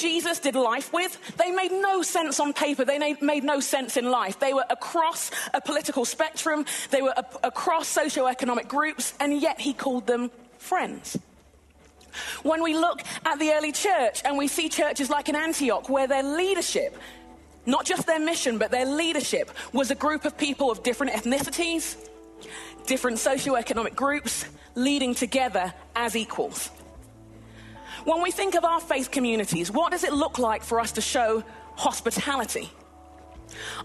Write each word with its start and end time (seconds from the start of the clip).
Jesus 0.00 0.38
did 0.38 0.54
life 0.54 0.92
with, 0.92 1.36
they 1.36 1.50
made 1.50 1.72
no 1.72 2.02
sense 2.02 2.40
on 2.40 2.52
paper. 2.52 2.84
They 2.84 2.98
made 3.20 3.44
no 3.44 3.60
sense 3.60 3.96
in 3.96 4.10
life. 4.10 4.38
They 4.40 4.54
were 4.54 4.64
across 4.70 5.30
a 5.52 5.60
political 5.60 6.04
spectrum, 6.04 6.64
they 6.90 7.02
were 7.02 7.14
across 7.42 7.94
socioeconomic 7.94 8.68
groups, 8.68 9.14
and 9.20 9.40
yet 9.40 9.60
he 9.60 9.72
called 9.72 10.06
them 10.06 10.30
friends. 10.58 11.18
When 12.42 12.62
we 12.62 12.74
look 12.74 13.02
at 13.24 13.38
the 13.38 13.52
early 13.52 13.72
church 13.72 14.22
and 14.24 14.36
we 14.36 14.48
see 14.48 14.68
churches 14.68 15.10
like 15.10 15.28
in 15.28 15.36
Antioch, 15.36 15.88
where 15.88 16.08
their 16.08 16.22
leadership, 16.22 16.96
not 17.66 17.84
just 17.84 18.06
their 18.06 18.18
mission, 18.18 18.58
but 18.58 18.70
their 18.70 18.86
leadership, 18.86 19.50
was 19.72 19.90
a 19.90 19.94
group 19.94 20.24
of 20.24 20.36
people 20.36 20.70
of 20.70 20.82
different 20.82 21.12
ethnicities, 21.12 21.96
different 22.86 23.18
socioeconomic 23.18 23.94
groups, 23.94 24.46
leading 24.74 25.14
together 25.14 25.72
as 25.94 26.16
equals. 26.16 26.70
When 28.04 28.22
we 28.22 28.30
think 28.30 28.54
of 28.54 28.64
our 28.64 28.80
faith 28.80 29.10
communities, 29.10 29.70
what 29.70 29.92
does 29.92 30.04
it 30.04 30.12
look 30.12 30.38
like 30.38 30.62
for 30.62 30.80
us 30.80 30.92
to 30.92 31.00
show 31.00 31.44
hospitality? 31.76 32.70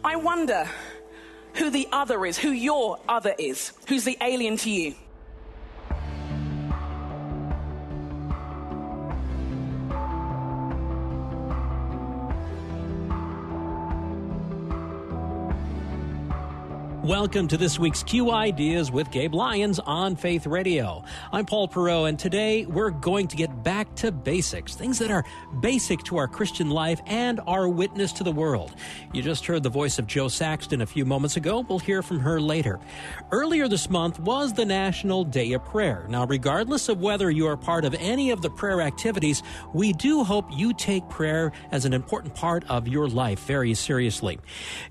I 0.04 0.16
wonder 0.16 0.68
who 1.56 1.70
the 1.70 1.88
other 1.92 2.26
is, 2.26 2.38
who 2.38 2.52
your 2.52 3.00
other 3.08 3.34
is, 3.38 3.74
who's 3.88 4.04
the 4.04 4.18
alien 4.22 4.58
to 4.58 4.70
you. 4.70 4.96
Welcome 17.06 17.48
to 17.50 17.58
this 17.58 17.78
week's 17.78 18.02
Q 18.02 18.32
Ideas 18.32 18.90
with 18.90 19.12
Gabe 19.12 19.36
Lyons 19.36 19.78
on 19.78 20.16
Faith 20.16 20.48
Radio. 20.48 21.04
I'm 21.32 21.46
Paul 21.46 21.68
Perot, 21.68 22.10
and 22.10 22.18
today 22.18 22.66
we're 22.66 22.90
going 22.90 23.28
to 23.28 23.36
get 23.36 23.62
back 23.62 23.94
to 23.98 24.12
basics, 24.12 24.74
things 24.74 24.98
that 24.98 25.12
are 25.12 25.24
basic 25.60 26.02
to 26.06 26.18
our 26.18 26.28
Christian 26.28 26.72
life 26.72 27.00
and 27.06 27.42
our 27.46 27.70
witness 27.70 28.12
to 28.14 28.24
the 28.24 28.32
world. 28.32 28.74
You 29.14 29.22
just 29.22 29.46
heard 29.46 29.62
the 29.62 29.70
voice 29.70 30.00
of 30.00 30.08
Jo 30.08 30.30
Saxton 30.30 30.82
a 30.82 30.88
few 30.88 31.06
moments 31.06 31.38
ago. 31.38 31.64
We'll 31.70 31.78
hear 31.78 32.02
from 32.02 32.22
her 32.22 32.42
later. 32.42 32.80
Earlier 33.32 33.68
this 33.68 33.88
month 33.88 34.20
was 34.20 34.54
the 34.54 34.66
National 34.66 35.24
Day 35.24 35.54
of 35.54 35.64
Prayer. 35.64 36.08
Now, 36.10 36.26
regardless 36.26 36.90
of 36.90 37.02
whether 37.02 37.30
you 37.30 37.46
are 37.46 37.56
part 37.56 37.86
of 37.86 37.94
any 38.00 38.32
of 38.32 38.42
the 38.42 38.50
prayer 38.50 38.82
activities, 38.82 39.44
we 39.76 39.94
do 39.94 40.24
hope 40.24 40.48
you 40.52 40.74
take 40.74 41.08
prayer 41.08 41.52
as 41.72 41.86
an 41.86 41.94
important 41.94 42.34
part 42.34 42.64
of 42.68 42.88
your 42.88 43.08
life 43.08 43.46
very 43.46 43.76
seriously. 43.76 44.40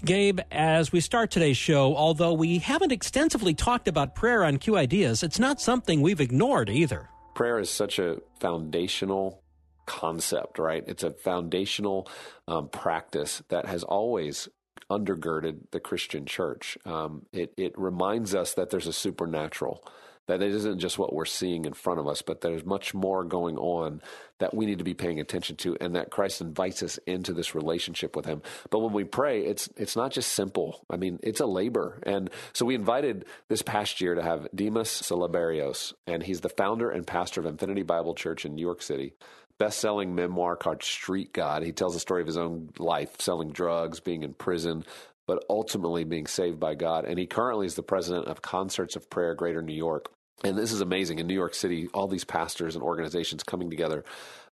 Gabe, 0.05 0.39
as 0.53 0.93
we 0.93 1.01
start 1.01 1.33
today's 1.33 1.57
show, 1.57 2.04
although 2.05 2.35
we 2.35 2.59
haven't 2.59 2.93
extensively 2.93 3.55
talked 3.55 3.89
about 3.89 4.15
prayer 4.15 4.45
on 4.45 4.59
Q 4.59 4.77
Ideas, 4.77 5.23
it's 5.23 5.39
not 5.39 5.59
something 5.59 6.03
we've 6.03 6.21
ignored 6.21 6.69
either. 6.69 7.09
Prayer 7.35 7.59
is 7.59 7.71
such 7.71 7.99
a 7.99 8.19
foundational 8.41 9.43
concept, 9.87 10.59
right? 10.59 10.85
It's 10.87 11.03
a 11.03 11.13
foundational 11.13 12.07
um, 12.47 12.69
practice 12.69 13.43
that 13.49 13.65
has 13.65 13.85
always 13.85 14.51
undergirded 14.91 15.71
the 15.71 15.81
Christian 15.81 16.27
church. 16.27 16.77
Um, 16.85 17.23
it, 17.33 17.55
it 17.57 17.73
reminds 17.79 18.35
us 18.35 18.53
that 18.53 18.69
there's 18.69 18.87
a 18.87 18.93
supernatural 18.93 19.83
that 20.27 20.43
it 20.43 20.53
isn't 20.53 20.79
just 20.79 20.99
what 20.99 21.13
we're 21.13 21.25
seeing 21.25 21.65
in 21.65 21.73
front 21.75 22.01
of 22.01 22.09
us, 22.09 22.23
but 22.23 22.41
there's 22.41 22.65
much 22.65 22.95
more 22.95 23.25
going 23.25 23.57
on 23.57 24.01
that 24.39 24.55
we 24.55 24.67
need 24.67 24.79
to 24.79 24.85
be 24.85 24.95
paying 24.95 25.21
attention 25.21 25.57
to, 25.57 25.77
and 25.81 25.95
that 25.95 26.11
Christ 26.11 26.41
invites 26.41 26.83
us 26.83 26.99
into 27.07 27.33
this 27.33 27.55
relationship 27.55 28.17
with 28.17 28.27
Him. 28.27 28.43
But 28.71 28.81
when 28.81 28.93
we 28.93 29.05
pray, 29.05 29.45
it's 29.45 29.69
it's 29.77 29.97
not 29.97 30.13
just 30.13 30.33
simple. 30.33 30.85
I 30.91 30.97
mean, 30.97 31.19
it's 31.23 31.41
a 31.41 31.47
labor, 31.47 32.01
and 32.05 32.31
so 32.53 32.65
we 32.67 32.75
invited 32.75 33.27
this 33.49 33.63
past 33.63 34.01
year 34.01 34.15
to 34.15 34.23
have 34.23 34.49
Dimas 34.55 35.03
Salaberrios, 35.03 35.93
and 36.07 36.23
he's 36.23 36.41
the 36.41 36.49
founder 36.49 36.91
and 36.91 37.07
pastor 37.07 37.41
of 37.41 37.47
Infinity 37.47 37.83
Bible 37.83 38.15
Church 38.15 38.45
in 38.45 38.55
New 38.55 38.63
York 38.63 38.83
City 38.83 39.15
best-selling 39.57 40.15
memoir 40.15 40.57
called 40.57 40.83
Street 40.83 41.33
God. 41.33 41.63
He 41.63 41.73
tells 41.73 41.95
the 41.95 42.01
story 42.01 42.21
of 42.21 42.27
his 42.27 42.37
own 42.37 42.71
life, 42.79 43.21
selling 43.21 43.53
drugs, 43.53 44.01
being 44.01 44.25
in 44.25 44.35
prison, 44.35 44.85
but 45.27 45.45
ultimately 45.49 46.05
being 46.05 46.27
saved 46.27 46.61
by 46.61 46.75
God. 46.75 47.05
And 47.05 47.19
he 47.19 47.27
currently 47.27 47.67
is 47.67 47.75
the 47.75 47.83
president 47.83 48.29
of 48.29 48.43
Concerts 48.43 48.97
of 48.97 49.09
Prayer 49.09 49.35
Greater 49.35 49.63
New 49.63 49.75
York. 49.75 50.11
And 50.43 50.59
this 50.59 50.73
is 50.73 50.81
amazing. 50.81 51.21
In 51.21 51.27
New 51.27 51.35
York 51.35 51.55
City, 51.55 51.89
all 51.95 52.09
these 52.09 52.25
pastors 52.25 52.75
and 52.75 52.83
organizations 52.83 53.43
coming 53.43 53.71
together 53.71 54.05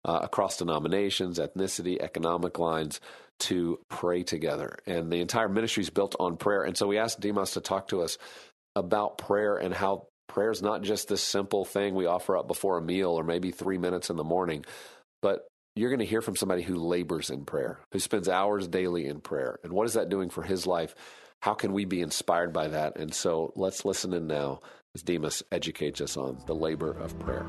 uh, 0.05 0.21
across 0.23 0.57
denominations, 0.57 1.39
ethnicity, 1.39 2.01
economic 2.01 2.59
lines 2.59 3.01
to 3.41 3.79
pray 3.89 4.23
together. 4.23 4.79
And 4.87 5.11
the 5.13 5.21
entire 5.21 5.49
ministry 5.49 5.83
is 5.83 5.91
built 5.91 6.15
on 6.21 6.37
prayer. 6.37 6.63
And 6.63 6.77
so 6.77 6.87
we 6.87 6.99
asked 6.99 7.21
Dimas 7.21 7.53
to 7.53 7.61
talk 7.61 7.89
to 7.89 8.03
us 8.03 8.17
about 8.77 9.19
prayer 9.19 9.57
and 9.57 9.75
how 9.75 10.07
prayer 10.29 10.51
is 10.51 10.63
not 10.63 10.83
just 10.83 11.09
this 11.09 11.23
simple 11.23 11.65
thing 11.65 11.95
we 11.95 12.07
offer 12.07 12.37
up 12.37 12.47
before 12.47 12.79
a 12.79 12.83
meal 12.83 13.11
or 13.11 13.25
maybe 13.25 13.51
three 13.51 13.79
minutes 13.79 14.09
in 14.09 14.17
the 14.17 14.25
morning, 14.25 14.65
but 15.21 15.47
you're 15.75 15.91
going 15.91 16.01
to 16.01 16.07
hear 16.07 16.23
from 16.23 16.37
somebody 16.37 16.63
who 16.63 16.77
labors 16.77 17.31
in 17.31 17.45
prayer, 17.45 17.81
who 17.93 17.99
spends 17.99 18.29
hours 18.29 18.69
daily 18.69 19.07
in 19.07 19.21
prayer. 19.21 19.59
And 19.65 19.73
what 19.73 19.87
is 19.87 19.95
that 19.95 20.09
doing 20.09 20.31
for 20.31 20.43
his 20.43 20.67
life? 20.67 20.95
How 21.41 21.55
can 21.55 21.73
we 21.73 21.85
be 21.85 22.01
inspired 22.01 22.53
by 22.53 22.69
that? 22.69 22.99
And 22.99 23.13
so 23.13 23.53
let's 23.57 23.85
listen 23.85 24.13
in 24.13 24.27
now 24.27 24.61
as 24.95 25.01
Dimas 25.01 25.43
educates 25.51 26.03
us 26.03 26.19
on 26.19 26.37
the 26.45 26.55
labor 26.55 26.91
of 26.91 27.19
prayer. 27.19 27.47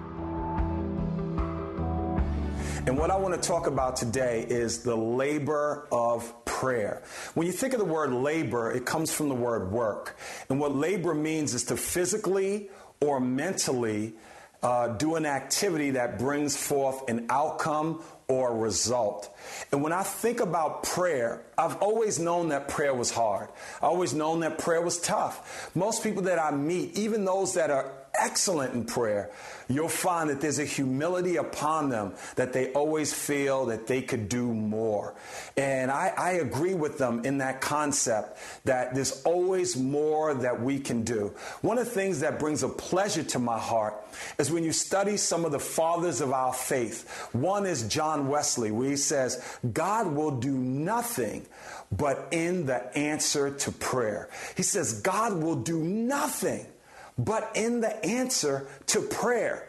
And 2.85 2.97
what 2.97 3.11
I 3.11 3.17
want 3.17 3.33
to 3.33 3.47
talk 3.47 3.67
about 3.67 3.97
today 3.97 4.45
is 4.47 4.83
the 4.83 4.95
labor 4.95 5.85
of 5.91 6.45
prayer. 6.45 7.03
When 7.33 7.45
you 7.45 7.51
think 7.51 7.73
of 7.73 7.79
the 7.79 7.85
word 7.85 8.13
labor, 8.13 8.71
it 8.71 8.85
comes 8.85 9.11
from 9.11 9.27
the 9.27 9.35
word 9.35 9.71
work. 9.71 10.17
And 10.49 10.57
what 10.57 10.73
labor 10.73 11.13
means 11.13 11.53
is 11.53 11.65
to 11.65 11.75
physically 11.75 12.69
or 13.01 13.19
mentally 13.19 14.13
uh, 14.61 14.87
do 14.89 15.15
an 15.15 15.25
activity 15.25 15.91
that 15.91 16.17
brings 16.17 16.55
forth 16.55 17.09
an 17.09 17.25
outcome 17.29 18.01
or 18.33 18.55
result. 18.55 19.35
And 19.71 19.83
when 19.83 19.93
I 19.93 20.03
think 20.03 20.39
about 20.39 20.83
prayer, 20.83 21.43
I've 21.57 21.75
always 21.77 22.19
known 22.19 22.49
that 22.49 22.67
prayer 22.67 22.93
was 22.93 23.11
hard. 23.11 23.49
I 23.81 23.85
always 23.85 24.13
known 24.13 24.39
that 24.41 24.57
prayer 24.57 24.81
was 24.81 24.99
tough. 24.99 25.71
Most 25.75 26.03
people 26.03 26.23
that 26.23 26.39
I 26.39 26.51
meet, 26.51 26.97
even 26.97 27.25
those 27.25 27.53
that 27.53 27.69
are 27.69 27.91
excellent 28.19 28.73
in 28.73 28.85
prayer, 28.85 29.31
you'll 29.67 29.89
find 29.89 30.29
that 30.29 30.39
there's 30.41 30.59
a 30.59 30.65
humility 30.65 31.37
upon 31.37 31.89
them 31.89 32.13
that 32.35 32.53
they 32.53 32.71
always 32.73 33.13
feel 33.13 33.65
that 33.67 33.87
they 33.87 34.01
could 34.01 34.29
do 34.29 34.53
more. 34.53 35.15
And 35.57 35.89
I, 35.89 36.13
I, 36.17 36.31
agree 36.33 36.73
with 36.73 36.97
them 36.97 37.25
in 37.25 37.39
that 37.39 37.61
concept 37.61 38.37
that 38.65 38.93
there's 38.93 39.23
always 39.23 39.77
more 39.77 40.33
that 40.33 40.61
we 40.61 40.79
can 40.79 41.03
do. 41.03 41.33
One 41.61 41.77
of 41.77 41.85
the 41.85 41.91
things 41.91 42.19
that 42.19 42.39
brings 42.39 42.63
a 42.63 42.69
pleasure 42.69 43.23
to 43.23 43.39
my 43.39 43.57
heart 43.57 43.95
is 44.37 44.51
when 44.51 44.63
you 44.63 44.71
study 44.71 45.17
some 45.17 45.45
of 45.45 45.51
the 45.51 45.59
fathers 45.59 46.21
of 46.21 46.31
our 46.31 46.53
faith. 46.53 47.27
One 47.33 47.65
is 47.65 47.87
John 47.87 48.27
Wesley, 48.27 48.71
where 48.71 48.89
he 48.89 48.95
says, 48.95 49.43
God 49.71 50.07
will 50.07 50.31
do 50.31 50.51
nothing 50.51 51.45
but 51.91 52.27
in 52.31 52.65
the 52.65 52.95
answer 52.97 53.51
to 53.51 53.71
prayer. 53.71 54.29
He 54.55 54.63
says, 54.63 55.01
God 55.01 55.41
will 55.41 55.55
do 55.55 55.79
nothing 55.79 56.65
but 57.17 57.51
in 57.55 57.81
the 57.81 58.05
answer 58.05 58.67
to 58.87 59.01
prayer. 59.01 59.67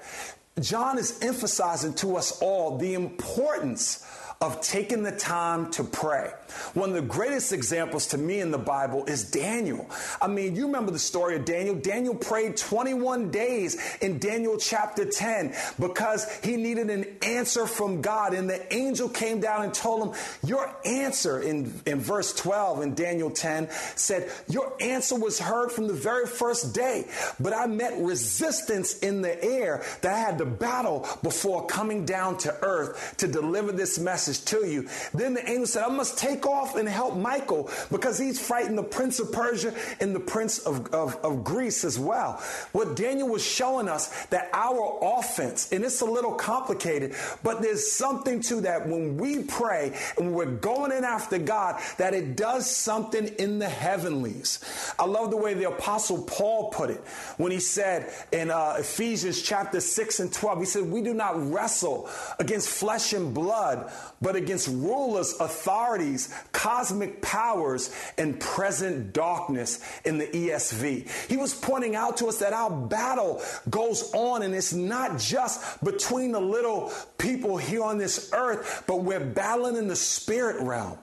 John 0.61 0.99
is 0.99 1.19
emphasizing 1.21 1.95
to 1.95 2.17
us 2.17 2.41
all 2.41 2.79
the 2.79 2.95
importance 2.95 4.07
of 4.45 4.61
taking 4.61 5.03
the 5.03 5.13
time 5.13 5.71
to 5.71 5.83
pray. 5.83 6.31
One 6.75 6.91
of 6.91 6.95
the 6.95 7.03
greatest 7.03 7.53
examples 7.53 8.09
to 8.09 8.19
me 8.19 8.41
in 8.41 8.51
the 8.51 8.59
Bible 8.59 9.07
is 9.07 9.31
Daniel. 9.31 9.89
I 10.21 10.29
mean, 10.29 10.55
you 10.55 10.67
remember 10.67 10.93
the 10.93 10.99
story 10.99 11.37
of 11.37 11.47
Daniel. 11.47 11.75
Daniel 11.75 12.15
prayed 12.15 12.59
21 12.59 13.31
days 13.31 13.81
in 14.03 14.19
Daniel 14.19 14.59
chapter 14.59 15.07
10 15.07 15.55
because 15.81 16.31
he 16.45 16.57
needed 16.57 16.91
an 16.91 17.07
answer 17.23 17.67
from 17.67 18.03
God. 18.03 18.35
And 18.35 18.49
the 18.49 18.73
angel 18.73 19.09
came 19.09 19.41
down 19.41 19.65
and 19.65 19.73
told 19.73 20.09
him, 20.09 20.23
Your 20.47 20.71
answer 20.85 21.41
in, 21.41 21.73
in 21.87 22.01
verse 22.01 22.35
12 22.35 22.83
in 22.83 22.95
Daniel 22.95 23.31
10 23.31 23.71
said, 23.97 24.31
Your 24.49 24.75
answer 24.79 25.17
was 25.17 25.39
heard 25.39 25.73
from 25.73 25.87
the 25.87 25.95
very 25.95 26.27
first 26.27 26.75
day, 26.75 27.07
but 27.41 27.55
I 27.55 27.67
met 27.67 27.95
resistance 27.99 28.99
in 28.99 29.23
the 29.23 29.43
air 29.43 29.83
that 30.03 30.15
I 30.15 30.19
had 30.19 30.39
to 30.39 30.45
battle 30.45 31.09
before 31.23 31.67
coming 31.67 32.05
down 32.05 32.37
to 32.39 32.55
earth 32.63 33.15
to 33.19 33.27
deliver 33.27 33.73
this 33.73 33.99
message 33.99 34.34
message 34.35 34.45
to 34.47 34.67
you. 34.67 34.89
Then 35.13 35.35
the 35.35 35.49
angel 35.49 35.67
said, 35.67 35.85
I 35.85 35.89
must 35.89 36.19
take 36.19 36.47
off 36.47 36.77
and 36.77 36.89
help 36.89 37.17
Michael 37.17 37.71
because 37.91 38.19
he's 38.19 38.45
fighting 38.45 38.77
the 38.77 38.83
prince 38.83 39.21
of 39.21 39.33
Persia 39.33 39.75
and 40.01 40.15
the 40.15 40.21
prince 40.21 40.59
of, 40.59 40.93
of, 40.95 41.17
of 41.17 41.45
Greece 41.45 41.85
as 41.85 41.99
well. 41.99 42.43
What 42.73 42.97
Daniel 42.97 43.29
was 43.29 43.45
showing 43.45 43.89
us 43.89 44.27
that 44.27 44.51
our 44.53 44.99
offense, 45.03 45.73
and 45.73 45.85
it's 45.85 46.01
a 46.01 46.05
little 46.05 46.33
complicated, 46.33 47.15
but 47.43 47.63
there's 47.63 47.91
something 47.91 48.41
to 48.43 48.63
that 48.63 48.87
when 48.89 49.17
we 49.17 49.43
pray 49.45 49.97
and 50.19 50.35
we're 50.35 50.47
going 50.47 50.93
in 50.93 51.05
after 51.05 51.39
God, 51.39 51.81
that 51.99 52.15
it 52.15 52.37
does 52.37 52.71
something 52.71 53.27
in 53.39 53.59
the 53.59 53.69
heavenlies. 53.69 54.61
I 54.99 55.07
love 55.07 55.31
the 55.31 55.37
way 55.37 55.55
the 55.55 55.69
apostle 55.69 56.23
Paul 56.23 56.71
put 56.71 56.91
it 56.91 57.01
when 57.37 57.53
he 57.53 57.61
said 57.61 58.13
in 58.33 58.51
uh, 58.51 58.77
Ephesians 58.79 59.43
chapter 59.43 59.81
6 59.81 60.21
and 60.21 60.33
12, 60.33 60.59
he 60.59 60.65
said, 60.65 60.85
We 60.85 61.03
do 61.03 61.15
not 61.15 61.51
wrestle 61.53 62.09
against 62.39 62.69
flesh 62.69 63.13
and 63.13 63.35
blood, 63.35 63.91
but 64.25 64.37
against 64.37 64.69
rulers, 64.69 65.35
authorities, 65.39 66.35
cosmic 66.51 67.21
powers, 67.21 67.95
and 68.17 68.41
present 68.41 69.13
darkness 69.13 69.81
in 70.07 70.17
the 70.17 70.27
ESV. 70.27 71.29
He 71.29 71.37
was 71.37 71.55
pointing 71.55 71.95
out 71.95 72.17
to 72.17 72.27
us 72.29 72.39
that 72.39 72.55
our 72.55 72.71
battle 72.71 73.43
goes 73.69 74.15
on, 74.15 74.43
and 74.43 74.55
it's 74.55 74.73
not 74.73 75.19
just 75.19 75.85
between 75.85 76.33
the 76.33 76.41
little 76.41 76.91
people 77.19 77.59
here 77.59 77.85
on 77.85 77.99
this 77.99 78.31
earth, 78.33 78.85
but 78.87 79.05
we're 79.05 79.21
battling 79.21 79.77
in 79.77 79.89
the 79.89 79.97
spirit 79.97 80.63
realm. 80.63 80.97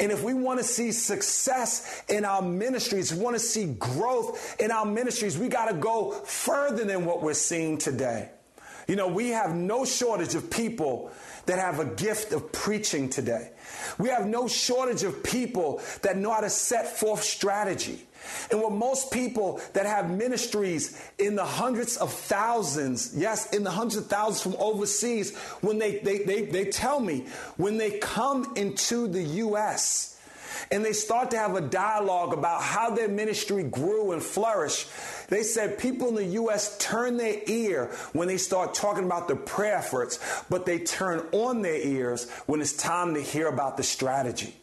And 0.00 0.10
if 0.10 0.24
we 0.24 0.34
want 0.34 0.58
to 0.58 0.64
see 0.64 0.90
success 0.90 2.02
in 2.08 2.24
our 2.24 2.42
ministries, 2.42 3.14
want 3.14 3.36
to 3.36 3.40
see 3.40 3.74
growth 3.74 4.60
in 4.60 4.72
our 4.72 4.84
ministries, 4.84 5.38
we 5.38 5.46
got 5.46 5.68
to 5.68 5.74
go 5.74 6.10
further 6.10 6.84
than 6.84 7.04
what 7.04 7.22
we're 7.22 7.32
seeing 7.32 7.78
today. 7.78 8.30
You 8.88 8.96
know, 8.96 9.08
we 9.08 9.30
have 9.30 9.54
no 9.54 9.84
shortage 9.84 10.34
of 10.34 10.50
people 10.50 11.12
that 11.46 11.58
have 11.58 11.80
a 11.80 11.84
gift 11.84 12.32
of 12.32 12.52
preaching 12.52 13.08
today. 13.08 13.50
We 13.98 14.08
have 14.08 14.26
no 14.26 14.48
shortage 14.48 15.02
of 15.02 15.22
people 15.22 15.80
that 16.02 16.16
know 16.16 16.32
how 16.32 16.40
to 16.40 16.50
set 16.50 16.98
forth 16.98 17.22
strategy. 17.22 18.06
And 18.50 18.60
what 18.60 18.72
most 18.72 19.12
people 19.12 19.60
that 19.72 19.86
have 19.86 20.10
ministries 20.10 21.00
in 21.18 21.36
the 21.36 21.44
hundreds 21.44 21.96
of 21.96 22.12
thousands, 22.12 23.12
yes, 23.16 23.52
in 23.54 23.62
the 23.62 23.70
hundreds 23.70 23.96
of 23.96 24.06
thousands 24.06 24.42
from 24.42 24.56
overseas, 24.60 25.36
when 25.60 25.78
they, 25.78 25.98
they, 25.98 26.18
they, 26.18 26.42
they 26.42 26.64
tell 26.66 26.98
me, 27.00 27.26
when 27.56 27.78
they 27.78 27.98
come 27.98 28.52
into 28.56 29.06
the 29.06 29.22
U.S., 29.22 30.15
and 30.70 30.84
they 30.84 30.92
start 30.92 31.30
to 31.32 31.38
have 31.38 31.54
a 31.54 31.60
dialogue 31.60 32.32
about 32.32 32.62
how 32.62 32.90
their 32.90 33.08
ministry 33.08 33.62
grew 33.62 34.12
and 34.12 34.22
flourished. 34.22 34.88
They 35.28 35.42
said 35.42 35.78
people 35.78 36.08
in 36.08 36.14
the 36.14 36.24
U.S. 36.24 36.76
turn 36.78 37.16
their 37.16 37.40
ear 37.46 37.90
when 38.12 38.28
they 38.28 38.36
start 38.36 38.74
talking 38.74 39.04
about 39.04 39.28
the 39.28 39.36
prayer 39.36 39.76
efforts, 39.76 40.18
but 40.48 40.66
they 40.66 40.78
turn 40.78 41.26
on 41.32 41.62
their 41.62 41.80
ears 41.80 42.30
when 42.46 42.60
it's 42.60 42.72
time 42.72 43.14
to 43.14 43.20
hear 43.20 43.48
about 43.48 43.76
the 43.76 43.82
strategy. 43.82 44.54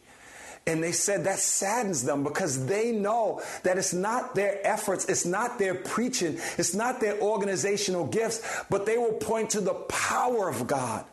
And 0.66 0.82
they 0.82 0.92
said 0.92 1.24
that 1.24 1.38
saddens 1.38 2.04
them 2.04 2.24
because 2.24 2.66
they 2.66 2.90
know 2.90 3.42
that 3.64 3.76
it's 3.76 3.92
not 3.92 4.34
their 4.34 4.66
efforts, 4.66 5.04
it's 5.06 5.26
not 5.26 5.58
their 5.58 5.74
preaching, 5.74 6.38
it's 6.56 6.74
not 6.74 7.00
their 7.00 7.20
organizational 7.20 8.06
gifts, 8.06 8.42
but 8.70 8.86
they 8.86 8.96
will 8.96 9.12
point 9.12 9.50
to 9.50 9.60
the 9.60 9.74
power 9.74 10.48
of 10.48 10.66
God. 10.66 11.04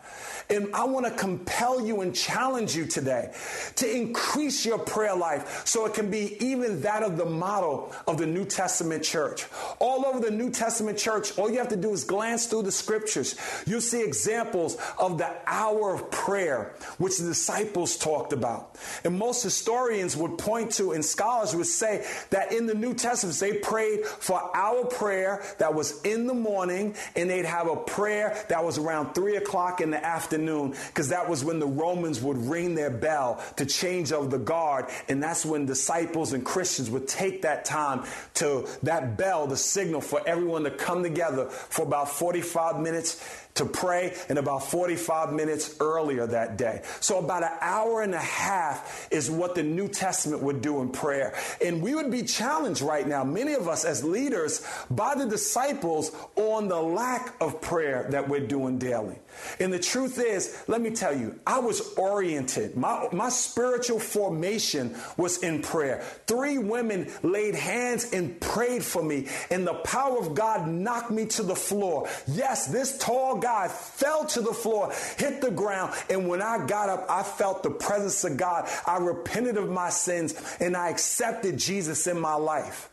And 0.52 0.76
I 0.76 0.84
want 0.84 1.06
to 1.06 1.12
compel 1.12 1.86
you 1.86 2.02
and 2.02 2.14
challenge 2.14 2.76
you 2.76 2.86
today 2.86 3.34
to 3.78 3.90
increase 3.90 4.66
your 4.66 4.80
prayer 4.80 5.16
life 5.16 5.66
so 5.66 5.86
it 5.86 5.94
can 5.94 6.12
be 6.12 6.36
even 6.44 6.82
that 6.82 7.04
of 7.04 7.16
the 7.16 7.26
model 7.26 7.94
of 8.06 8.18
the 8.18 8.26
New 8.26 8.44
Testament 8.44 9.02
church. 9.02 9.46
All 9.80 10.06
over 10.06 10.20
the 10.20 10.30
New 10.30 10.52
Testament 10.52 10.98
church, 10.98 11.38
all 11.38 11.50
you 11.50 11.58
have 11.60 11.70
to 11.70 11.78
do 11.78 11.94
is 11.94 12.04
glance 12.04 12.48
through 12.48 12.64
the 12.64 12.72
scriptures. 12.72 13.36
You'll 13.66 13.80
see 13.80 14.04
examples 14.04 14.76
of 15.00 15.18
the 15.18 15.32
hour 15.48 15.94
of 15.94 16.12
prayer, 16.12 16.76
which 16.98 17.18
the 17.18 17.28
disciples 17.30 17.96
talked 17.96 18.34
about. 18.34 18.76
And 19.06 19.18
most 19.18 19.44
historians 19.44 20.18
would 20.18 20.38
point 20.38 20.74
to, 20.74 20.92
and 20.92 21.04
scholars 21.04 21.56
would 21.56 21.66
say, 21.66 22.06
that 22.32 22.52
in 22.52 22.66
the 22.66 22.76
New 22.76 22.94
Testament, 22.94 23.40
they 23.40 23.54
prayed 23.54 24.06
for 24.06 24.52
our 24.54 24.84
prayer 24.84 25.44
that 25.60 25.74
was 25.74 26.02
in 26.02 26.28
the 26.28 26.34
morning, 26.34 26.96
and 27.16 27.30
they'd 27.30 27.46
have 27.46 27.70
a 27.70 27.78
prayer 27.78 28.36
that 28.50 28.66
was 28.66 28.78
around 28.78 29.14
three 29.14 29.38
o'clock 29.38 29.80
in 29.80 29.92
the 29.92 30.06
afternoon 30.06 30.41
afternoon 30.42 30.76
because 30.88 31.10
that 31.10 31.28
was 31.30 31.44
when 31.44 31.60
the 31.60 31.68
Romans 31.68 32.22
would 32.22 32.38
ring 32.38 32.76
their 32.76 32.90
bell 32.90 33.44
to 33.58 33.66
change 33.66 34.12
of 34.12 34.32
the 34.32 34.38
guard. 34.38 34.86
And 35.08 35.22
that's 35.22 35.46
when 35.46 35.66
disciples 35.66 36.34
and 36.34 36.46
Christians 36.46 36.90
would 36.90 37.08
take 37.08 37.44
that 37.44 37.66
time 37.66 38.04
to 38.36 38.68
that 38.84 39.18
bell, 39.18 39.48
the 39.48 39.58
signal 39.58 40.02
for 40.02 40.22
everyone 40.28 40.64
to 40.64 40.72
come 40.72 41.04
together 41.04 41.50
for 41.50 41.84
about 41.84 42.10
45 42.10 42.80
minutes 42.80 43.48
to 43.56 43.66
pray 43.66 44.16
and 44.30 44.38
about 44.38 44.70
45 44.70 45.34
minutes 45.34 45.76
earlier 45.80 46.26
that 46.28 46.58
day. 46.58 46.82
So 47.00 47.20
about 47.20 47.44
an 47.44 47.58
hour 47.62 48.02
and 48.02 48.14
a 48.14 48.20
half 48.20 49.08
is 49.12 49.30
what 49.30 49.56
the 49.56 49.64
New 49.64 49.88
Testament 49.88 50.42
would 50.42 50.62
do 50.62 50.82
in 50.82 50.90
prayer. 50.90 51.34
And 51.64 51.82
we 51.82 51.96
would 51.96 52.12
be 52.12 52.24
challenged 52.24 52.82
right 52.82 53.08
now, 53.08 53.24
many 53.24 53.54
of 53.54 53.68
us 53.68 53.86
as 53.86 54.04
leaders, 54.04 54.66
by 54.90 55.16
the 55.16 55.26
disciples 55.26 56.16
on 56.36 56.68
the 56.68 56.82
lack 56.82 57.36
of 57.42 57.62
prayer 57.62 58.08
that 58.12 58.28
we're 58.28 58.48
doing 58.48 58.78
daily. 58.78 59.18
And 59.60 59.72
the 59.72 59.80
truth 59.80 60.20
is, 60.20 60.64
let 60.68 60.82
me 60.82 60.92
tell 60.92 61.16
you, 61.16 61.40
I 61.46 61.60
was 61.60 61.94
oriented. 61.96 62.76
My, 62.76 63.08
my 63.12 63.30
spiritual 63.30 64.00
formation 64.00 64.96
was 65.18 65.42
in 65.44 65.62
prayer. 65.62 66.04
Three 66.28 66.58
women 66.58 67.12
laid 67.24 67.56
hands 67.56 68.12
and 68.14 68.40
prayed 68.40 68.84
for 68.84 69.04
me, 69.04 69.28
and 69.50 69.66
the 69.66 69.74
power 69.74 70.20
of 70.20 70.36
God 70.36 70.68
knocked 70.68 71.12
me 71.12 71.26
to 71.28 71.44
the 71.44 71.56
floor. 71.56 72.10
Yes, 72.28 72.68
this 72.68 72.98
tall 72.98 73.38
guy 73.42 73.68
fell 73.68 74.26
to 74.26 74.42
the 74.42 74.54
floor, 74.54 74.92
hit 75.18 75.42
the 75.42 75.52
ground, 75.52 75.94
and 76.10 76.28
when 76.28 76.42
I 76.42 76.66
got 76.66 76.90
up, 76.90 77.06
I 77.10 77.24
felt 77.24 77.64
the 77.64 77.72
presence 77.72 78.24
of 78.24 78.38
God. 78.38 78.70
I 78.86 78.98
repented 78.98 79.58
of 79.58 79.70
my 79.70 79.90
sins, 79.90 80.34
and 80.60 80.78
I 80.78 80.90
accepted 80.90 81.58
Jesus 81.58 82.08
in 82.08 82.20
my 82.20 82.36
life. 82.36 82.90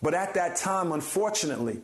But 0.00 0.14
at 0.14 0.34
that 0.34 0.56
time, 0.56 0.92
unfortunately, 0.92 1.80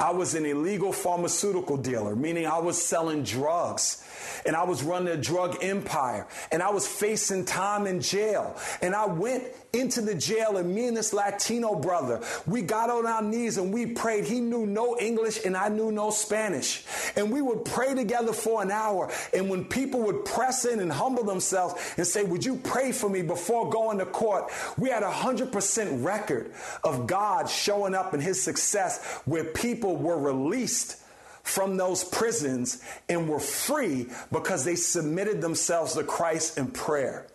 I 0.00 0.10
was 0.10 0.34
an 0.34 0.44
illegal 0.44 0.92
pharmaceutical 0.92 1.76
dealer, 1.76 2.16
meaning 2.16 2.46
I 2.46 2.58
was 2.58 2.82
selling 2.82 3.22
drugs 3.22 4.04
and 4.44 4.56
I 4.56 4.64
was 4.64 4.82
running 4.82 5.08
a 5.08 5.16
drug 5.16 5.58
empire 5.62 6.26
and 6.50 6.62
I 6.62 6.70
was 6.70 6.86
facing 6.86 7.44
time 7.44 7.86
in 7.86 8.00
jail. 8.00 8.56
And 8.80 8.94
I 8.94 9.06
went 9.06 9.44
into 9.72 10.02
the 10.02 10.14
jail 10.14 10.58
and 10.58 10.74
me 10.74 10.86
and 10.86 10.96
this 10.96 11.12
Latino 11.12 11.74
brother, 11.74 12.20
we 12.46 12.60
got 12.62 12.90
on 12.90 13.06
our 13.06 13.22
knees 13.22 13.56
and 13.56 13.72
we 13.72 13.86
prayed. 13.86 14.24
He 14.24 14.40
knew 14.40 14.66
no 14.66 14.98
English 14.98 15.44
and 15.44 15.56
I 15.56 15.68
knew 15.68 15.90
no 15.90 16.10
Spanish. 16.10 16.84
And 17.16 17.30
we 17.30 17.40
would 17.40 17.64
pray 17.64 17.94
together 17.94 18.32
for 18.32 18.62
an 18.62 18.70
hour. 18.70 19.10
And 19.32 19.48
when 19.48 19.64
people 19.64 20.00
would 20.02 20.24
press 20.24 20.64
in 20.64 20.80
and 20.80 20.92
humble 20.92 21.24
themselves 21.24 21.74
and 21.96 22.06
say, 22.06 22.22
Would 22.22 22.44
you 22.44 22.56
pray 22.56 22.92
for 22.92 23.08
me 23.08 23.22
before 23.22 23.70
going 23.70 23.98
to 23.98 24.06
court? 24.06 24.50
We 24.76 24.90
had 24.90 25.02
a 25.02 25.10
100% 25.10 26.04
record 26.04 26.52
of 26.84 27.06
God 27.06 27.48
showing 27.48 27.94
up 27.94 28.12
in 28.14 28.20
his 28.20 28.42
success 28.42 29.20
where 29.24 29.44
people 29.44 29.96
were 29.96 30.18
released 30.18 31.01
from 31.42 31.76
those 31.76 32.04
prisons 32.04 32.82
and 33.08 33.28
were 33.28 33.40
free 33.40 34.08
because 34.30 34.64
they 34.64 34.76
submitted 34.76 35.40
themselves 35.40 35.94
to 35.94 36.04
Christ 36.04 36.58
in 36.58 36.68
prayer. 36.68 37.26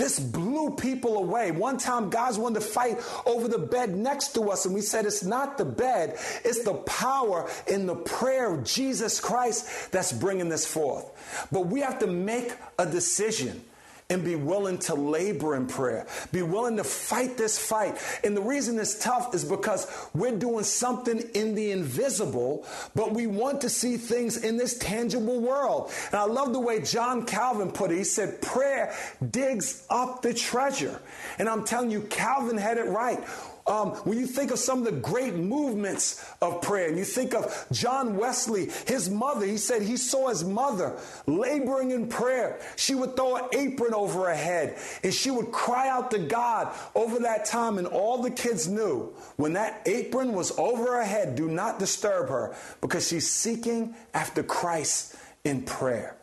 This 0.00 0.18
blew 0.18 0.76
people 0.76 1.18
away. 1.18 1.50
One 1.50 1.76
time, 1.76 2.08
guys 2.08 2.38
wanted 2.38 2.60
to 2.60 2.66
fight 2.66 2.98
over 3.26 3.48
the 3.48 3.58
bed 3.58 3.94
next 3.94 4.28
to 4.28 4.50
us, 4.50 4.64
and 4.64 4.74
we 4.74 4.80
said, 4.80 5.04
It's 5.04 5.22
not 5.22 5.58
the 5.58 5.66
bed, 5.66 6.18
it's 6.42 6.64
the 6.64 6.72
power 6.72 7.50
in 7.66 7.84
the 7.84 7.96
prayer 7.96 8.54
of 8.54 8.64
Jesus 8.64 9.20
Christ 9.20 9.92
that's 9.92 10.10
bringing 10.10 10.48
this 10.48 10.64
forth. 10.64 11.48
But 11.52 11.66
we 11.66 11.80
have 11.80 11.98
to 11.98 12.06
make 12.06 12.54
a 12.78 12.86
decision 12.86 13.62
and 14.10 14.24
be 14.24 14.36
willing 14.36 14.78
to 14.78 14.94
labor 14.94 15.54
in 15.54 15.66
prayer, 15.66 16.06
be 16.32 16.42
willing 16.42 16.76
to 16.76 16.84
fight 16.84 17.36
this 17.36 17.58
fight. 17.58 17.96
And 18.24 18.36
the 18.36 18.42
reason 18.42 18.78
it's 18.78 18.98
tough 18.98 19.34
is 19.34 19.44
because 19.44 19.86
we're 20.12 20.36
doing 20.36 20.64
something 20.64 21.20
in 21.34 21.54
the 21.54 21.70
invisible, 21.70 22.66
but 22.94 23.12
we 23.12 23.26
want 23.26 23.60
to 23.62 23.70
see 23.70 23.96
things 23.96 24.36
in 24.36 24.56
this 24.56 24.76
tangible 24.78 25.40
world. 25.40 25.92
And 26.06 26.16
I 26.16 26.24
love 26.24 26.52
the 26.52 26.60
way 26.60 26.80
John 26.82 27.24
Calvin 27.24 27.70
put 27.70 27.92
it. 27.92 27.98
He 27.98 28.04
said, 28.04 28.42
Prayer 28.42 28.94
digs 29.30 29.86
up 29.88 30.22
the 30.22 30.34
treasure. 30.34 31.00
And 31.38 31.48
I'm 31.48 31.64
telling 31.64 31.90
you, 31.90 32.02
Calvin 32.02 32.58
had 32.58 32.78
it 32.78 32.86
right. 32.88 33.22
Um, 33.66 33.90
when 34.04 34.18
you 34.18 34.26
think 34.26 34.50
of 34.50 34.58
some 34.58 34.78
of 34.78 34.84
the 34.84 34.92
great 34.92 35.34
movements 35.34 36.24
of 36.40 36.60
prayer, 36.62 36.88
and 36.88 36.98
you 36.98 37.04
think 37.04 37.34
of 37.34 37.66
John 37.70 38.16
Wesley, 38.16 38.70
his 38.86 39.08
mother, 39.08 39.46
he 39.46 39.58
said 39.58 39.82
he 39.82 39.96
saw 39.96 40.28
his 40.28 40.44
mother 40.44 40.98
laboring 41.26 41.90
in 41.90 42.08
prayer. 42.08 42.58
She 42.76 42.94
would 42.94 43.16
throw 43.16 43.36
an 43.36 43.44
apron 43.52 43.94
over 43.94 44.28
her 44.28 44.34
head 44.34 44.78
and 45.02 45.12
she 45.12 45.30
would 45.30 45.52
cry 45.52 45.88
out 45.88 46.10
to 46.12 46.18
God 46.18 46.74
over 46.94 47.20
that 47.20 47.44
time. 47.44 47.78
And 47.78 47.86
all 47.86 48.22
the 48.22 48.30
kids 48.30 48.66
knew 48.66 49.12
when 49.36 49.52
that 49.52 49.82
apron 49.86 50.32
was 50.32 50.56
over 50.58 50.96
her 50.96 51.04
head, 51.04 51.36
do 51.36 51.48
not 51.48 51.78
disturb 51.78 52.28
her 52.28 52.54
because 52.80 53.06
she's 53.06 53.30
seeking 53.30 53.94
after 54.14 54.42
Christ 54.42 55.16
in 55.44 55.62
prayer. 55.62 56.16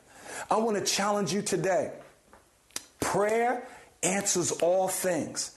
I 0.50 0.58
want 0.58 0.77
to 0.77 0.84
challenge 0.84 1.34
you 1.34 1.41
today. 1.41 1.91
Prayer 3.00 3.67
answers 4.03 4.51
all 4.51 4.88
things. 4.88 5.57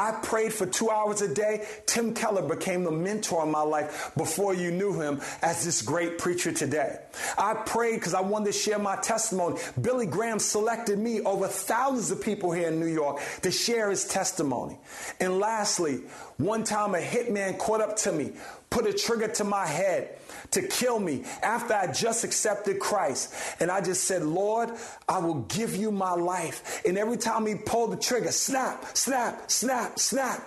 I 0.00 0.12
prayed 0.12 0.54
for 0.54 0.64
two 0.64 0.88
hours 0.88 1.20
a 1.20 1.32
day. 1.32 1.66
Tim 1.84 2.14
Keller 2.14 2.40
became 2.40 2.84
the 2.84 2.90
mentor 2.90 3.44
in 3.44 3.50
my 3.50 3.60
life 3.60 4.12
before 4.16 4.54
you 4.54 4.70
knew 4.70 4.98
him 4.98 5.20
as 5.42 5.62
this 5.62 5.82
great 5.82 6.16
preacher 6.16 6.52
today. 6.52 7.00
I 7.36 7.52
prayed 7.52 7.96
because 7.96 8.14
I 8.14 8.22
wanted 8.22 8.46
to 8.46 8.52
share 8.52 8.78
my 8.78 8.96
testimony. 8.96 9.60
Billy 9.78 10.06
Graham 10.06 10.38
selected 10.38 10.98
me 10.98 11.20
over 11.20 11.46
thousands 11.48 12.10
of 12.10 12.22
people 12.22 12.50
here 12.50 12.68
in 12.68 12.80
New 12.80 12.86
York 12.86 13.20
to 13.42 13.50
share 13.50 13.90
his 13.90 14.06
testimony. 14.06 14.78
And 15.20 15.38
lastly, 15.38 16.00
one 16.38 16.64
time 16.64 16.94
a 16.94 17.00
hitman 17.02 17.58
caught 17.58 17.82
up 17.82 17.96
to 17.98 18.12
me, 18.12 18.32
put 18.70 18.86
a 18.86 18.94
trigger 18.94 19.28
to 19.28 19.44
my 19.44 19.66
head 19.66 20.16
to 20.52 20.62
kill 20.62 20.98
me 20.98 21.24
after 21.42 21.74
I 21.74 21.92
just 21.92 22.24
accepted 22.24 22.80
Christ. 22.80 23.34
And 23.60 23.70
I 23.70 23.80
just 23.80 24.04
said, 24.04 24.22
Lord, 24.22 24.70
I 25.08 25.18
will 25.18 25.42
give 25.42 25.76
you 25.76 25.90
my 25.90 26.12
life. 26.12 26.82
And 26.84 26.98
every 26.98 27.16
time 27.16 27.46
he 27.46 27.54
pulled 27.54 27.92
the 27.92 27.96
trigger, 27.96 28.32
snap, 28.32 28.96
snap, 28.96 29.50
snap, 29.50 29.98
snap. 29.98 30.46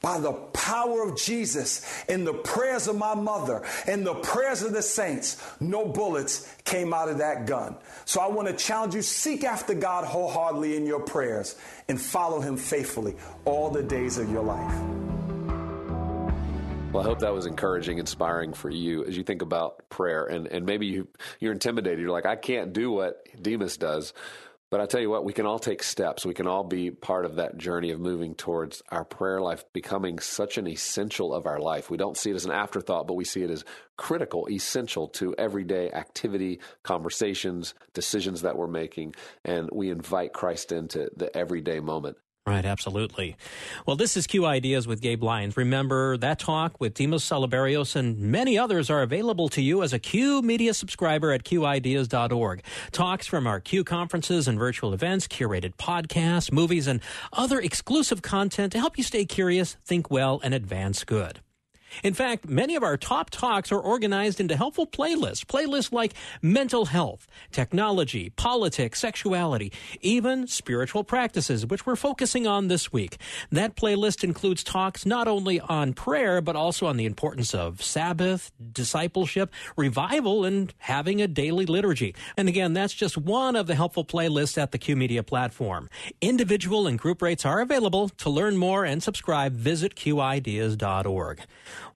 By 0.00 0.18
the 0.18 0.32
power 0.32 1.02
of 1.02 1.16
Jesus 1.16 2.04
and 2.10 2.26
the 2.26 2.34
prayers 2.34 2.88
of 2.88 2.96
my 2.96 3.14
mother 3.14 3.62
and 3.86 4.06
the 4.06 4.12
prayers 4.16 4.60
of 4.60 4.74
the 4.74 4.82
saints, 4.82 5.42
no 5.60 5.86
bullets 5.86 6.54
came 6.64 6.92
out 6.92 7.08
of 7.08 7.18
that 7.18 7.46
gun. 7.46 7.74
So 8.04 8.20
I 8.20 8.28
want 8.28 8.48
to 8.48 8.54
challenge 8.54 8.94
you 8.94 9.00
seek 9.00 9.44
after 9.44 9.72
God 9.72 10.04
wholeheartedly 10.04 10.76
in 10.76 10.84
your 10.84 11.00
prayers 11.00 11.56
and 11.88 11.98
follow 11.98 12.40
him 12.40 12.58
faithfully 12.58 13.16
all 13.46 13.70
the 13.70 13.82
days 13.82 14.18
of 14.18 14.30
your 14.30 14.42
life. 14.42 15.13
Well, 16.94 17.02
I 17.02 17.06
hope 17.06 17.18
that 17.18 17.34
was 17.34 17.46
encouraging, 17.46 17.98
inspiring 17.98 18.52
for 18.52 18.70
you 18.70 19.04
as 19.04 19.16
you 19.16 19.24
think 19.24 19.42
about 19.42 19.88
prayer. 19.88 20.26
And, 20.26 20.46
and 20.46 20.64
maybe 20.64 20.86
you, 20.86 21.08
you're 21.40 21.50
intimidated. 21.50 21.98
You're 21.98 22.12
like, 22.12 22.24
I 22.24 22.36
can't 22.36 22.72
do 22.72 22.92
what 22.92 23.26
Dimas 23.42 23.76
does. 23.76 24.14
But 24.70 24.80
I 24.80 24.86
tell 24.86 25.00
you 25.00 25.10
what, 25.10 25.24
we 25.24 25.32
can 25.32 25.44
all 25.44 25.58
take 25.58 25.82
steps. 25.82 26.24
We 26.24 26.34
can 26.34 26.46
all 26.46 26.62
be 26.62 26.92
part 26.92 27.24
of 27.24 27.34
that 27.34 27.56
journey 27.56 27.90
of 27.90 27.98
moving 27.98 28.36
towards 28.36 28.80
our 28.90 29.04
prayer 29.04 29.40
life 29.40 29.64
becoming 29.72 30.20
such 30.20 30.56
an 30.56 30.68
essential 30.68 31.34
of 31.34 31.46
our 31.46 31.58
life. 31.58 31.90
We 31.90 31.96
don't 31.96 32.16
see 32.16 32.30
it 32.30 32.36
as 32.36 32.44
an 32.44 32.52
afterthought, 32.52 33.08
but 33.08 33.14
we 33.14 33.24
see 33.24 33.42
it 33.42 33.50
as 33.50 33.64
critical, 33.96 34.46
essential 34.48 35.08
to 35.08 35.34
everyday 35.36 35.90
activity, 35.90 36.60
conversations, 36.84 37.74
decisions 37.92 38.42
that 38.42 38.56
we're 38.56 38.68
making. 38.68 39.16
And 39.44 39.68
we 39.72 39.90
invite 39.90 40.32
Christ 40.32 40.70
into 40.70 41.10
the 41.16 41.36
everyday 41.36 41.80
moment. 41.80 42.18
Right, 42.46 42.66
absolutely. 42.66 43.36
Well, 43.86 43.96
this 43.96 44.18
is 44.18 44.26
Q 44.26 44.44
Ideas 44.44 44.86
with 44.86 45.00
Gabe 45.00 45.22
Lyons. 45.22 45.56
Remember, 45.56 46.18
that 46.18 46.38
talk 46.38 46.78
with 46.78 46.92
Dimas 46.92 47.24
Salaberrios 47.24 47.96
and 47.96 48.18
many 48.18 48.58
others 48.58 48.90
are 48.90 49.00
available 49.00 49.48
to 49.48 49.62
you 49.62 49.82
as 49.82 49.94
a 49.94 49.98
Q 49.98 50.42
Media 50.42 50.74
subscriber 50.74 51.32
at 51.32 51.44
QIdeas.org. 51.44 52.62
Talks 52.92 53.26
from 53.26 53.46
our 53.46 53.60
Q 53.60 53.82
conferences 53.82 54.46
and 54.46 54.58
virtual 54.58 54.92
events, 54.92 55.26
curated 55.26 55.76
podcasts, 55.76 56.52
movies, 56.52 56.86
and 56.86 57.00
other 57.32 57.60
exclusive 57.60 58.20
content 58.20 58.72
to 58.72 58.78
help 58.78 58.98
you 58.98 59.04
stay 59.04 59.24
curious, 59.24 59.78
think 59.86 60.10
well, 60.10 60.38
and 60.44 60.52
advance 60.52 61.02
good. 61.02 61.40
In 62.02 62.14
fact, 62.14 62.48
many 62.48 62.76
of 62.76 62.82
our 62.82 62.96
top 62.96 63.30
talks 63.30 63.70
are 63.72 63.78
organized 63.78 64.40
into 64.40 64.56
helpful 64.56 64.86
playlists, 64.86 65.44
playlists 65.44 65.92
like 65.92 66.14
mental 66.42 66.86
health, 66.86 67.26
technology, 67.52 68.30
politics, 68.30 69.00
sexuality, 69.00 69.72
even 70.00 70.46
spiritual 70.46 71.04
practices, 71.04 71.66
which 71.66 71.86
we're 71.86 71.96
focusing 71.96 72.46
on 72.46 72.68
this 72.68 72.92
week. 72.92 73.18
That 73.50 73.76
playlist 73.76 74.24
includes 74.24 74.64
talks 74.64 75.06
not 75.06 75.28
only 75.28 75.60
on 75.60 75.92
prayer, 75.94 76.40
but 76.40 76.56
also 76.56 76.86
on 76.86 76.96
the 76.96 77.06
importance 77.06 77.54
of 77.54 77.82
Sabbath, 77.82 78.50
discipleship, 78.72 79.52
revival, 79.76 80.44
and 80.44 80.72
having 80.78 81.20
a 81.20 81.28
daily 81.28 81.66
liturgy. 81.66 82.14
And 82.36 82.48
again, 82.48 82.72
that's 82.72 82.94
just 82.94 83.16
one 83.16 83.56
of 83.56 83.66
the 83.66 83.74
helpful 83.74 84.04
playlists 84.04 84.58
at 84.58 84.72
the 84.72 84.78
Q 84.78 84.96
Media 84.96 85.22
platform. 85.22 85.88
Individual 86.20 86.86
and 86.86 86.98
group 86.98 87.22
rates 87.22 87.44
are 87.44 87.60
available. 87.60 88.08
To 88.08 88.30
learn 88.30 88.56
more 88.56 88.84
and 88.84 89.02
subscribe, 89.02 89.52
visit 89.54 89.94
qideas.org. 89.94 91.40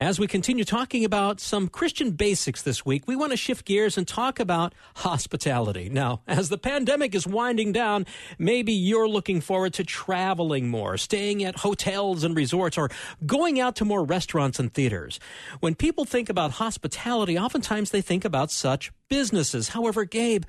As 0.01 0.21
we 0.21 0.27
continue 0.27 0.65
talking 0.65 1.05
about 1.05 1.41
some 1.41 1.69
Christian 1.69 2.13
basics 2.13 2.63
this 2.63 2.87
week, 2.87 3.09
we 3.09 3.17
want 3.17 3.33
to 3.33 3.37
shift 3.37 3.65
gears 3.65 3.99
and 3.99 4.07
talk 4.07 4.39
about 4.39 4.75
hospitality. 4.97 5.89
Now, 5.89 6.21
as 6.27 6.51
the 6.51 6.59
pandemic 6.59 7.15
is 7.15 7.27
winding 7.27 7.73
down, 7.73 8.07
maybe 8.39 8.73
you're 8.73 9.09
looking 9.09 9.41
forward 9.41 9.73
to 9.75 9.85
traveling 9.85 10.69
more, 10.69 10.97
staying 10.99 11.43
at 11.43 11.57
hotels 11.57 12.23
and 12.23 12.37
resorts, 12.37 12.79
or 12.79 12.91
going 13.27 13.59
out 13.59 13.75
to 13.77 13.85
more 13.85 14.05
restaurants 14.05 14.61
and 14.61 14.73
theaters. 14.73 15.19
When 15.61 15.75
people 15.75 16.05
think 16.05 16.29
about 16.29 16.53
hospitality, 16.53 17.37
oftentimes 17.37 17.91
they 17.91 18.03
think 18.03 18.25
about 18.25 18.51
such 18.51 18.93
businesses. 19.09 19.71
However, 19.71 20.05
Gabe, 20.05 20.45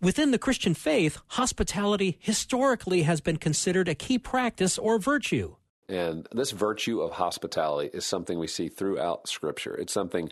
within 0.00 0.32
the 0.32 0.38
Christian 0.38 0.74
faith, 0.74 1.18
hospitality 1.28 2.16
historically 2.20 3.02
has 3.02 3.20
been 3.20 3.36
considered 3.36 3.88
a 3.88 3.94
key 3.94 4.18
practice 4.18 4.76
or 4.76 4.98
virtue. 4.98 5.54
And 5.88 6.26
this 6.32 6.50
virtue 6.50 7.00
of 7.00 7.12
hospitality 7.12 7.90
is 7.92 8.04
something 8.04 8.38
we 8.38 8.46
see 8.46 8.68
throughout 8.68 9.28
Scripture. 9.28 9.74
It's 9.74 9.92
something 9.92 10.30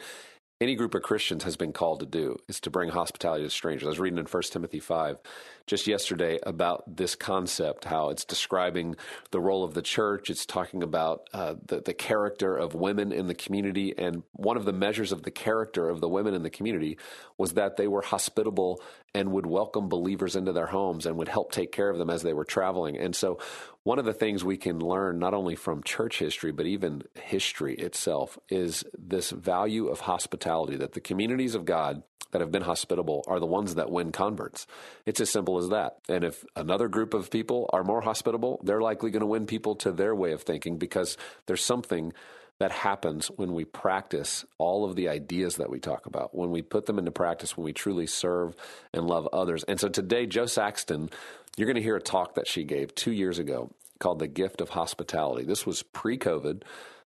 any 0.58 0.74
group 0.74 0.94
of 0.94 1.02
Christians 1.02 1.44
has 1.44 1.56
been 1.56 1.72
called 1.74 2.00
to 2.00 2.06
do 2.06 2.36
is 2.48 2.60
to 2.60 2.70
bring 2.70 2.88
hospitality 2.88 3.44
to 3.44 3.50
strangers. 3.50 3.86
I 3.86 3.90
was 3.90 3.98
reading 3.98 4.18
in 4.18 4.24
1 4.24 4.42
Timothy 4.44 4.80
5 4.80 5.18
just 5.66 5.86
yesterday 5.86 6.38
about 6.44 6.96
this 6.96 7.14
concept, 7.14 7.84
how 7.84 8.08
it's 8.08 8.24
describing 8.24 8.96
the 9.32 9.40
role 9.40 9.64
of 9.64 9.74
the 9.74 9.82
church. 9.82 10.30
It's 10.30 10.46
talking 10.46 10.82
about 10.82 11.28
uh, 11.34 11.56
the, 11.66 11.82
the 11.82 11.92
character 11.92 12.56
of 12.56 12.74
women 12.74 13.12
in 13.12 13.26
the 13.26 13.34
community. 13.34 13.92
And 13.98 14.22
one 14.32 14.56
of 14.56 14.64
the 14.64 14.72
measures 14.72 15.12
of 15.12 15.24
the 15.24 15.30
character 15.30 15.90
of 15.90 16.00
the 16.00 16.08
women 16.08 16.32
in 16.32 16.42
the 16.42 16.50
community 16.50 16.96
was 17.36 17.52
that 17.52 17.76
they 17.76 17.88
were 17.88 18.02
hospitable 18.02 18.80
and 19.14 19.32
would 19.32 19.46
welcome 19.46 19.90
believers 19.90 20.36
into 20.36 20.52
their 20.52 20.66
homes 20.66 21.04
and 21.04 21.18
would 21.18 21.28
help 21.28 21.52
take 21.52 21.72
care 21.72 21.90
of 21.90 21.98
them 21.98 22.08
as 22.08 22.22
they 22.22 22.32
were 22.32 22.44
traveling. 22.44 22.96
And 22.96 23.14
so 23.14 23.38
one 23.86 24.00
of 24.00 24.04
the 24.04 24.12
things 24.12 24.42
we 24.42 24.56
can 24.56 24.80
learn, 24.80 25.20
not 25.20 25.32
only 25.32 25.54
from 25.54 25.80
church 25.84 26.18
history, 26.18 26.50
but 26.50 26.66
even 26.66 27.04
history 27.14 27.76
itself, 27.76 28.36
is 28.48 28.82
this 28.98 29.30
value 29.30 29.86
of 29.86 30.00
hospitality 30.00 30.76
that 30.78 30.94
the 30.94 31.00
communities 31.00 31.54
of 31.54 31.64
God 31.64 32.02
that 32.32 32.40
have 32.40 32.50
been 32.50 32.62
hospitable 32.62 33.22
are 33.28 33.38
the 33.38 33.46
ones 33.46 33.76
that 33.76 33.88
win 33.88 34.10
converts. 34.10 34.66
It's 35.06 35.20
as 35.20 35.30
simple 35.30 35.56
as 35.58 35.68
that. 35.68 35.98
And 36.08 36.24
if 36.24 36.44
another 36.56 36.88
group 36.88 37.14
of 37.14 37.30
people 37.30 37.70
are 37.72 37.84
more 37.84 38.00
hospitable, 38.00 38.60
they're 38.64 38.80
likely 38.80 39.12
going 39.12 39.20
to 39.20 39.26
win 39.26 39.46
people 39.46 39.76
to 39.76 39.92
their 39.92 40.16
way 40.16 40.32
of 40.32 40.42
thinking 40.42 40.78
because 40.78 41.16
there's 41.46 41.64
something 41.64 42.12
that 42.58 42.72
happens 42.72 43.28
when 43.36 43.52
we 43.52 43.64
practice 43.64 44.44
all 44.58 44.84
of 44.84 44.96
the 44.96 45.08
ideas 45.08 45.56
that 45.56 45.70
we 45.70 45.78
talk 45.78 46.06
about, 46.06 46.34
when 46.34 46.50
we 46.50 46.62
put 46.62 46.86
them 46.86 46.98
into 46.98 47.12
practice, 47.12 47.56
when 47.56 47.64
we 47.64 47.72
truly 47.72 48.06
serve 48.06 48.56
and 48.92 49.06
love 49.06 49.28
others. 49.32 49.62
And 49.64 49.78
so 49.78 49.88
today, 49.88 50.26
Jo 50.26 50.46
Saxton 50.46 51.10
you're 51.56 51.66
going 51.66 51.76
to 51.76 51.82
hear 51.82 51.96
a 51.96 52.02
talk 52.02 52.34
that 52.34 52.46
she 52.46 52.64
gave 52.64 52.94
two 52.94 53.12
years 53.12 53.38
ago 53.38 53.70
called 53.98 54.18
The 54.18 54.28
Gift 54.28 54.60
of 54.60 54.70
Hospitality. 54.70 55.44
This 55.44 55.64
was 55.64 55.82
pre 55.82 56.18
COVID. 56.18 56.62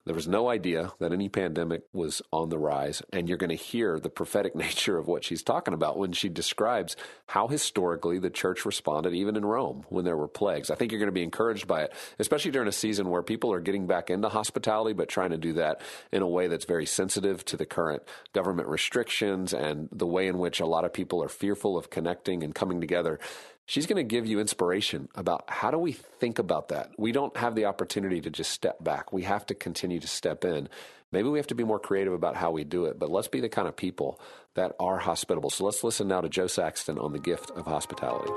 There 0.05 0.15
was 0.15 0.29
no 0.29 0.49
idea 0.49 0.93
that 1.01 1.13
any 1.13 1.29
pandemic 1.29 1.83
was 1.93 2.23
on 2.33 2.49
the 2.49 2.59
rise. 2.59 3.03
And 3.13 3.29
you're 3.29 3.39
going 3.39 3.51
to 3.51 3.57
hear 3.57 3.99
the 3.99 4.09
prophetic 4.09 4.55
nature 4.55 4.99
of 4.99 5.09
what 5.09 5.25
she's 5.25 5.43
talking 5.43 5.75
about 5.75 5.99
when 5.99 6.13
she 6.13 6.29
describes 6.29 6.97
how 7.27 7.49
historically 7.49 8.21
the 8.21 8.31
church 8.31 8.65
responded, 8.65 9.15
even 9.15 9.37
in 9.37 9.45
Rome, 9.45 9.85
when 9.89 10.05
there 10.05 10.17
were 10.17 10.29
plagues. 10.29 10.71
I 10.71 10.77
think 10.77 10.93
you're 10.93 11.01
going 11.01 11.09
to 11.09 11.13
be 11.13 11.25
encouraged 11.25 11.67
by 11.67 11.83
it, 11.83 11.93
especially 12.21 12.53
during 12.53 12.69
a 12.69 12.73
season 12.73 13.11
where 13.11 13.23
people 13.23 13.53
are 13.53 13.61
getting 13.61 13.89
back 13.89 14.09
into 14.09 14.29
hospitality, 14.29 14.93
but 14.93 15.09
trying 15.09 15.31
to 15.31 15.39
do 15.39 15.55
that 15.55 15.81
in 16.13 16.23
a 16.23 16.29
way 16.29 16.47
that's 16.47 16.67
very 16.67 16.87
sensitive 16.87 17.45
to 17.47 17.57
the 17.57 17.67
current 17.67 18.05
government 18.33 18.69
restrictions 18.69 19.53
and 19.53 19.89
the 19.91 20.07
way 20.07 20.29
in 20.29 20.39
which 20.39 20.61
a 20.61 20.67
lot 20.67 20.85
of 20.85 20.93
people 20.93 21.21
are 21.21 21.29
fearful 21.29 21.77
of 21.77 21.91
connecting 21.91 22.45
and 22.45 22.55
coming 22.55 22.81
together. 22.81 23.19
She's 23.69 23.87
going 23.87 23.97
to 23.97 24.05
give 24.05 24.27
you 24.27 24.39
inspiration 24.39 25.09
about 25.17 25.45
how 25.49 25.73
do 25.73 25.79
we 25.79 25.91
think 25.91 26.39
about 26.39 26.69
that. 26.69 26.93
We 26.97 27.11
don't 27.11 27.37
have 27.37 27.57
the 27.57 27.65
opportunity 27.65 28.21
to 28.21 28.31
just 28.31 28.53
step 28.53 28.83
back. 28.83 29.13
We 29.13 29.23
have 29.23 29.45
to 29.47 29.55
continue 29.55 29.99
to 29.99 30.07
step 30.07 30.45
in. 30.45 30.69
Maybe 31.11 31.29
we 31.29 31.41
have 31.41 31.49
to 31.49 31.57
be 31.57 31.65
more 31.65 31.81
creative 31.81 32.13
about 32.13 32.37
how 32.37 32.53
we 32.53 32.63
do 32.63 32.85
it, 32.85 32.97
but 32.97 33.11
let's 33.11 33.27
be 33.27 33.41
the 33.41 33.49
kind 33.49 33.67
of 33.67 33.75
people 33.75 34.21
that 34.55 34.77
are 34.79 34.99
hospitable. 34.99 35.51
So 35.51 35.65
let's 35.65 35.83
listen 35.83 36.07
now 36.07 36.21
to 36.21 36.29
Jo 36.29 36.47
Saxton 36.47 36.97
on 36.97 37.13
the 37.13 37.19
gift 37.19 37.51
of 37.51 37.67
hospitality. 37.67 38.31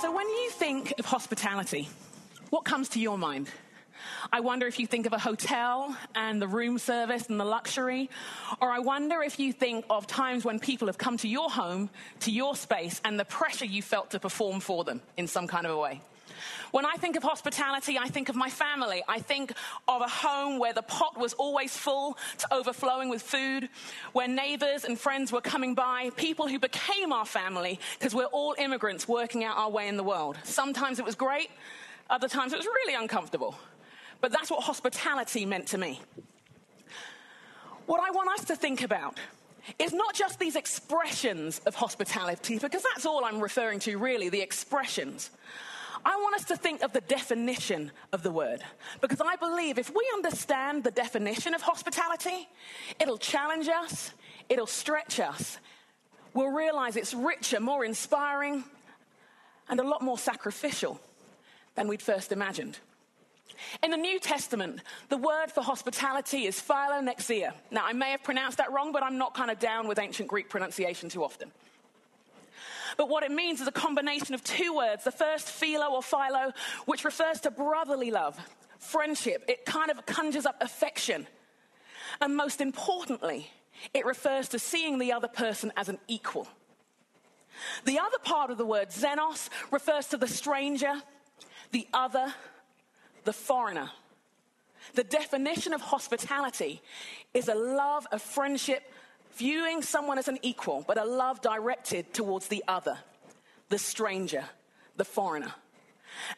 So, 0.00 0.14
when 0.14 0.28
you 0.28 0.50
think 0.50 0.94
of 0.98 1.04
hospitality, 1.04 1.88
what 2.50 2.64
comes 2.64 2.88
to 2.90 3.00
your 3.00 3.18
mind? 3.18 3.50
I 4.32 4.40
wonder 4.40 4.66
if 4.66 4.78
you 4.78 4.86
think 4.86 5.06
of 5.06 5.12
a 5.12 5.18
hotel 5.18 5.96
and 6.14 6.40
the 6.40 6.48
room 6.48 6.78
service 6.78 7.26
and 7.28 7.38
the 7.38 7.44
luxury. 7.44 8.10
Or 8.60 8.70
I 8.70 8.78
wonder 8.78 9.22
if 9.22 9.38
you 9.38 9.52
think 9.52 9.84
of 9.90 10.06
times 10.06 10.44
when 10.44 10.58
people 10.58 10.86
have 10.88 10.98
come 10.98 11.16
to 11.18 11.28
your 11.28 11.50
home, 11.50 11.90
to 12.20 12.30
your 12.30 12.56
space, 12.56 13.00
and 13.04 13.18
the 13.18 13.24
pressure 13.24 13.66
you 13.66 13.82
felt 13.82 14.10
to 14.10 14.20
perform 14.20 14.60
for 14.60 14.84
them 14.84 15.00
in 15.16 15.26
some 15.26 15.46
kind 15.46 15.66
of 15.66 15.72
a 15.72 15.78
way. 15.78 16.00
When 16.70 16.84
I 16.84 16.96
think 16.96 17.16
of 17.16 17.22
hospitality, 17.22 17.98
I 17.98 18.08
think 18.08 18.28
of 18.28 18.36
my 18.36 18.50
family. 18.50 19.02
I 19.08 19.20
think 19.20 19.52
of 19.86 20.02
a 20.02 20.08
home 20.08 20.58
where 20.58 20.72
the 20.72 20.82
pot 20.82 21.18
was 21.18 21.32
always 21.34 21.76
full 21.76 22.18
to 22.38 22.54
overflowing 22.54 23.08
with 23.08 23.22
food, 23.22 23.68
where 24.12 24.28
neighbors 24.28 24.84
and 24.84 24.98
friends 24.98 25.32
were 25.32 25.40
coming 25.40 25.74
by, 25.74 26.10
people 26.16 26.46
who 26.48 26.58
became 26.58 27.12
our 27.12 27.26
family 27.26 27.80
because 27.98 28.14
we're 28.14 28.26
all 28.26 28.54
immigrants 28.58 29.08
working 29.08 29.44
out 29.44 29.56
our 29.56 29.70
way 29.70 29.88
in 29.88 29.96
the 29.96 30.02
world. 30.02 30.36
Sometimes 30.44 30.98
it 30.98 31.04
was 31.04 31.14
great, 31.14 31.50
other 32.10 32.28
times 32.28 32.52
it 32.52 32.56
was 32.56 32.66
really 32.66 32.94
uncomfortable. 32.94 33.56
But 34.20 34.32
that's 34.32 34.50
what 34.50 34.62
hospitality 34.62 35.46
meant 35.46 35.68
to 35.68 35.78
me. 35.78 36.00
What 37.86 38.00
I 38.00 38.10
want 38.10 38.28
us 38.38 38.44
to 38.46 38.56
think 38.56 38.82
about 38.82 39.18
is 39.78 39.92
not 39.92 40.14
just 40.14 40.38
these 40.38 40.56
expressions 40.56 41.60
of 41.66 41.74
hospitality, 41.74 42.58
because 42.58 42.82
that's 42.82 43.06
all 43.06 43.24
I'm 43.24 43.40
referring 43.40 43.78
to, 43.80 43.96
really, 43.98 44.28
the 44.28 44.40
expressions. 44.40 45.30
I 46.04 46.16
want 46.16 46.36
us 46.36 46.44
to 46.46 46.56
think 46.56 46.82
of 46.82 46.92
the 46.92 47.00
definition 47.02 47.90
of 48.12 48.22
the 48.22 48.30
word 48.30 48.62
because 49.00 49.20
I 49.20 49.36
believe 49.36 49.78
if 49.78 49.90
we 49.90 50.08
understand 50.14 50.84
the 50.84 50.90
definition 50.90 51.54
of 51.54 51.62
hospitality, 51.62 52.48
it'll 53.00 53.18
challenge 53.18 53.68
us, 53.68 54.12
it'll 54.48 54.66
stretch 54.66 55.18
us. 55.20 55.58
We'll 56.34 56.52
realize 56.52 56.96
it's 56.96 57.14
richer, 57.14 57.58
more 57.58 57.84
inspiring, 57.84 58.64
and 59.68 59.80
a 59.80 59.82
lot 59.82 60.02
more 60.02 60.18
sacrificial 60.18 61.00
than 61.74 61.88
we'd 61.88 62.02
first 62.02 62.32
imagined. 62.32 62.78
In 63.82 63.90
the 63.90 63.96
New 63.96 64.18
Testament, 64.18 64.80
the 65.08 65.16
word 65.16 65.50
for 65.52 65.62
hospitality 65.62 66.46
is 66.46 66.60
philoxenia. 66.60 67.52
Now, 67.70 67.84
I 67.84 67.92
may 67.92 68.10
have 68.12 68.22
pronounced 68.22 68.58
that 68.58 68.72
wrong, 68.72 68.92
but 68.92 69.02
I'm 69.02 69.18
not 69.18 69.34
kind 69.34 69.50
of 69.50 69.58
down 69.58 69.88
with 69.88 69.98
ancient 69.98 70.28
Greek 70.28 70.48
pronunciation 70.48 71.08
too 71.08 71.24
often. 71.24 71.50
But 72.96 73.08
what 73.08 73.22
it 73.22 73.30
means 73.30 73.60
is 73.60 73.68
a 73.68 73.72
combination 73.72 74.34
of 74.34 74.42
two 74.42 74.74
words. 74.74 75.04
The 75.04 75.12
first, 75.12 75.48
philo 75.48 75.94
or 75.94 76.02
philo, 76.02 76.52
which 76.86 77.04
refers 77.04 77.40
to 77.42 77.50
brotherly 77.50 78.10
love, 78.10 78.38
friendship. 78.78 79.44
It 79.48 79.64
kind 79.64 79.90
of 79.90 80.04
conjures 80.06 80.46
up 80.46 80.56
affection. 80.60 81.26
And 82.20 82.36
most 82.36 82.60
importantly, 82.60 83.50
it 83.94 84.06
refers 84.06 84.48
to 84.50 84.58
seeing 84.58 84.98
the 84.98 85.12
other 85.12 85.28
person 85.28 85.72
as 85.76 85.88
an 85.88 85.98
equal. 86.08 86.48
The 87.84 87.98
other 87.98 88.18
part 88.22 88.50
of 88.50 88.58
the 88.58 88.64
word, 88.64 88.90
xenos, 88.90 89.48
refers 89.70 90.06
to 90.08 90.16
the 90.16 90.28
stranger, 90.28 91.02
the 91.72 91.86
other, 91.92 92.34
the 93.28 93.32
foreigner. 93.34 93.90
The 94.94 95.04
definition 95.04 95.74
of 95.74 95.82
hospitality 95.82 96.80
is 97.34 97.48
a 97.48 97.54
love, 97.54 98.06
a 98.10 98.18
friendship, 98.18 98.90
viewing 99.36 99.82
someone 99.82 100.16
as 100.16 100.28
an 100.28 100.38
equal, 100.40 100.82
but 100.88 100.96
a 100.96 101.04
love 101.04 101.42
directed 101.42 102.14
towards 102.14 102.48
the 102.48 102.64
other, 102.66 102.96
the 103.68 103.76
stranger, 103.76 104.44
the 104.96 105.04
foreigner. 105.04 105.52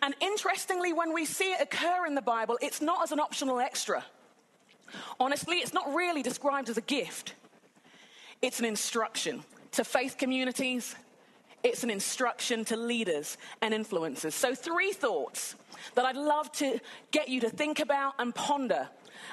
And 0.03 0.17
interestingly, 0.21 0.93
when 0.93 1.15
we 1.15 1.27
see 1.27 1.53
it 1.53 1.61
occur 1.61 2.07
in 2.09 2.17
the 2.17 2.23
Bible, 2.23 2.59
it's 2.61 2.83
not 2.83 3.05
as 3.05 3.13
an 3.13 3.21
optional 3.21 3.61
extra. 3.61 4.05
Honestly, 5.21 5.59
it's 5.59 5.73
not 5.73 5.95
really 5.95 6.25
described 6.25 6.69
as 6.69 6.77
a 6.77 6.81
gift, 6.81 7.35
it's 8.43 8.59
an 8.59 8.65
instruction 8.65 9.45
to 9.71 9.85
faith 9.85 10.19
communities, 10.19 10.97
it's 11.63 11.85
an 11.85 11.91
instruction 11.91 12.65
to 12.67 12.77
leaders 12.77 13.37
and 13.61 13.75
influencers. 13.75 14.33
So, 14.33 14.55
three 14.55 14.93
thoughts 14.93 15.57
that 15.95 16.05
I'd 16.05 16.17
love 16.17 16.51
to 16.53 16.81
get 17.11 17.29
you 17.29 17.41
to 17.41 17.51
think 17.51 17.81
about 17.81 18.15
and 18.19 18.35
ponder 18.35 18.89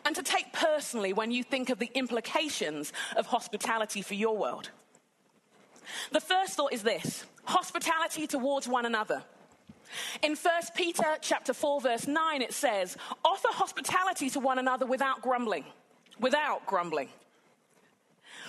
and 0.05 0.15
to 0.15 0.24
take 0.24 0.51
personally 0.53 1.13
when 1.13 1.31
you 1.31 1.43
think 1.43 1.69
of 1.69 1.79
the 1.79 1.91
implications 1.93 2.93
of 3.15 3.27
hospitality 3.27 4.01
for 4.01 4.13
your 4.13 4.38
world. 4.38 4.69
The 6.12 6.22
first 6.22 6.53
thought 6.53 6.74
is 6.74 6.84
this 6.84 7.25
hospitality 7.46 8.27
towards 8.27 8.67
one 8.67 8.86
another. 8.86 9.24
In 10.22 10.36
1 10.36 10.53
Peter 10.75 11.17
chapter 11.22 11.53
4 11.53 11.81
verse 11.81 12.07
9 12.07 12.41
it 12.41 12.53
says, 12.53 12.98
"Offer 13.24 13.50
hospitality 13.51 14.29
to 14.31 14.39
one 14.39 14.60
another 14.60 14.86
without 14.86 15.22
grumbling." 15.22 15.65
Without 16.19 16.65
grumbling. 16.65 17.10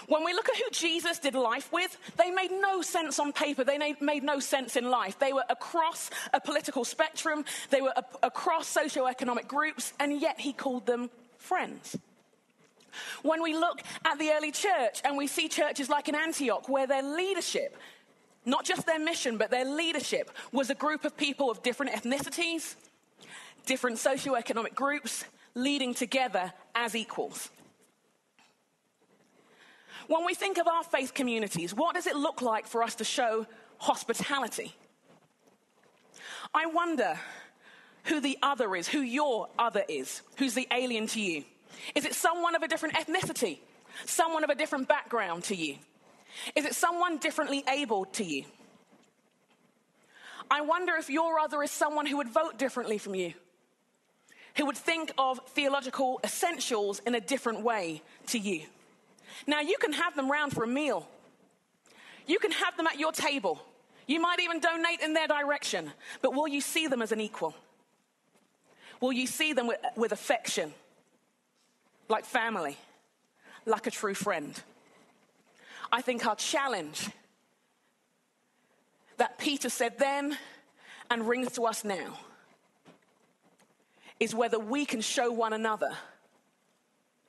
When 0.08 0.24
we 0.24 0.32
look 0.32 0.48
at 0.48 0.56
who 0.56 0.70
Jesus 0.72 1.18
did 1.18 1.34
life 1.34 1.70
with, 1.70 1.96
they 2.16 2.30
made 2.30 2.50
no 2.50 2.80
sense 2.80 3.18
on 3.18 3.32
paper. 3.32 3.62
They 3.62 3.78
made 4.00 4.22
no 4.22 4.40
sense 4.40 4.76
in 4.76 4.90
life. 4.90 5.18
They 5.18 5.34
were 5.34 5.44
across 5.50 6.08
a 6.32 6.40
political 6.40 6.84
spectrum, 6.84 7.44
they 7.70 7.82
were 7.82 7.92
across 8.22 8.74
socioeconomic 8.74 9.46
groups, 9.46 9.92
and 10.00 10.18
yet 10.18 10.40
he 10.40 10.54
called 10.54 10.86
them 10.86 11.10
friends. 11.36 11.96
When 13.22 13.42
we 13.42 13.54
look 13.54 13.82
at 14.06 14.18
the 14.18 14.30
early 14.32 14.50
church 14.50 15.02
and 15.04 15.16
we 15.16 15.26
see 15.26 15.46
churches 15.46 15.90
like 15.90 16.08
in 16.08 16.14
Antioch, 16.14 16.68
where 16.70 16.86
their 16.86 17.02
leadership, 17.02 17.76
not 18.46 18.64
just 18.64 18.86
their 18.86 18.98
mission, 18.98 19.36
but 19.36 19.50
their 19.50 19.66
leadership, 19.66 20.30
was 20.52 20.70
a 20.70 20.74
group 20.74 21.04
of 21.04 21.18
people 21.18 21.50
of 21.50 21.62
different 21.62 21.92
ethnicities, 21.92 22.76
different 23.66 23.98
socioeconomic 23.98 24.74
groups, 24.74 25.26
leading 25.54 25.92
together 25.92 26.52
as 26.74 26.96
equals. 26.96 27.50
When 30.08 30.24
we 30.24 30.34
think 30.34 30.58
of 30.58 30.66
our 30.66 30.82
faith 30.82 31.12
communities, 31.14 31.74
what 31.74 31.94
does 31.94 32.06
it 32.06 32.16
look 32.16 32.42
like 32.42 32.66
for 32.66 32.82
us 32.82 32.96
to 32.96 33.04
show 33.04 33.46
hospitality? 33.76 34.74
I 36.54 36.66
wonder 36.66 37.18
who 38.04 38.20
the 38.20 38.38
other 38.42 38.74
is, 38.74 38.88
who 38.88 39.00
your 39.00 39.48
other 39.58 39.84
is, 39.86 40.22
who's 40.38 40.54
the 40.54 40.66
alien 40.72 41.06
to 41.08 41.20
you. 41.20 41.44
Is 41.94 42.06
it 42.06 42.14
someone 42.14 42.54
of 42.54 42.62
a 42.62 42.68
different 42.68 42.94
ethnicity? 42.94 43.58
Someone 44.06 44.44
of 44.44 44.50
a 44.50 44.54
different 44.54 44.88
background 44.88 45.44
to 45.44 45.54
you? 45.54 45.76
Is 46.56 46.64
it 46.64 46.74
someone 46.74 47.18
differently 47.18 47.62
able 47.68 48.06
to 48.06 48.24
you? 48.24 48.44
I 50.50 50.62
wonder 50.62 50.94
if 50.96 51.10
your 51.10 51.38
other 51.38 51.62
is 51.62 51.70
someone 51.70 52.06
who 52.06 52.16
would 52.16 52.30
vote 52.30 52.58
differently 52.58 52.96
from 52.96 53.14
you, 53.14 53.34
who 54.56 54.64
would 54.64 54.76
think 54.78 55.12
of 55.18 55.38
theological 55.48 56.18
essentials 56.24 57.00
in 57.00 57.14
a 57.14 57.20
different 57.20 57.62
way 57.62 58.00
to 58.28 58.38
you. 58.38 58.62
Now, 59.46 59.60
you 59.60 59.76
can 59.78 59.92
have 59.92 60.14
them 60.16 60.30
round 60.30 60.52
for 60.52 60.64
a 60.64 60.68
meal. 60.68 61.08
You 62.26 62.38
can 62.38 62.50
have 62.52 62.76
them 62.76 62.86
at 62.86 62.98
your 62.98 63.12
table. 63.12 63.60
You 64.06 64.20
might 64.20 64.40
even 64.40 64.60
donate 64.60 65.00
in 65.00 65.14
their 65.14 65.26
direction. 65.26 65.92
But 66.22 66.34
will 66.34 66.48
you 66.48 66.60
see 66.60 66.86
them 66.86 67.02
as 67.02 67.12
an 67.12 67.20
equal? 67.20 67.54
Will 69.00 69.12
you 69.12 69.26
see 69.26 69.52
them 69.52 69.66
with, 69.66 69.78
with 69.96 70.12
affection, 70.12 70.74
like 72.08 72.24
family, 72.24 72.76
like 73.64 73.86
a 73.86 73.90
true 73.90 74.14
friend? 74.14 74.60
I 75.92 76.02
think 76.02 76.26
our 76.26 76.36
challenge 76.36 77.08
that 79.18 79.38
Peter 79.38 79.68
said 79.68 79.98
then 79.98 80.36
and 81.10 81.28
rings 81.28 81.52
to 81.52 81.62
us 81.62 81.84
now 81.84 82.18
is 84.20 84.34
whether 84.34 84.58
we 84.58 84.84
can 84.84 85.00
show 85.00 85.30
one 85.30 85.52
another 85.52 85.90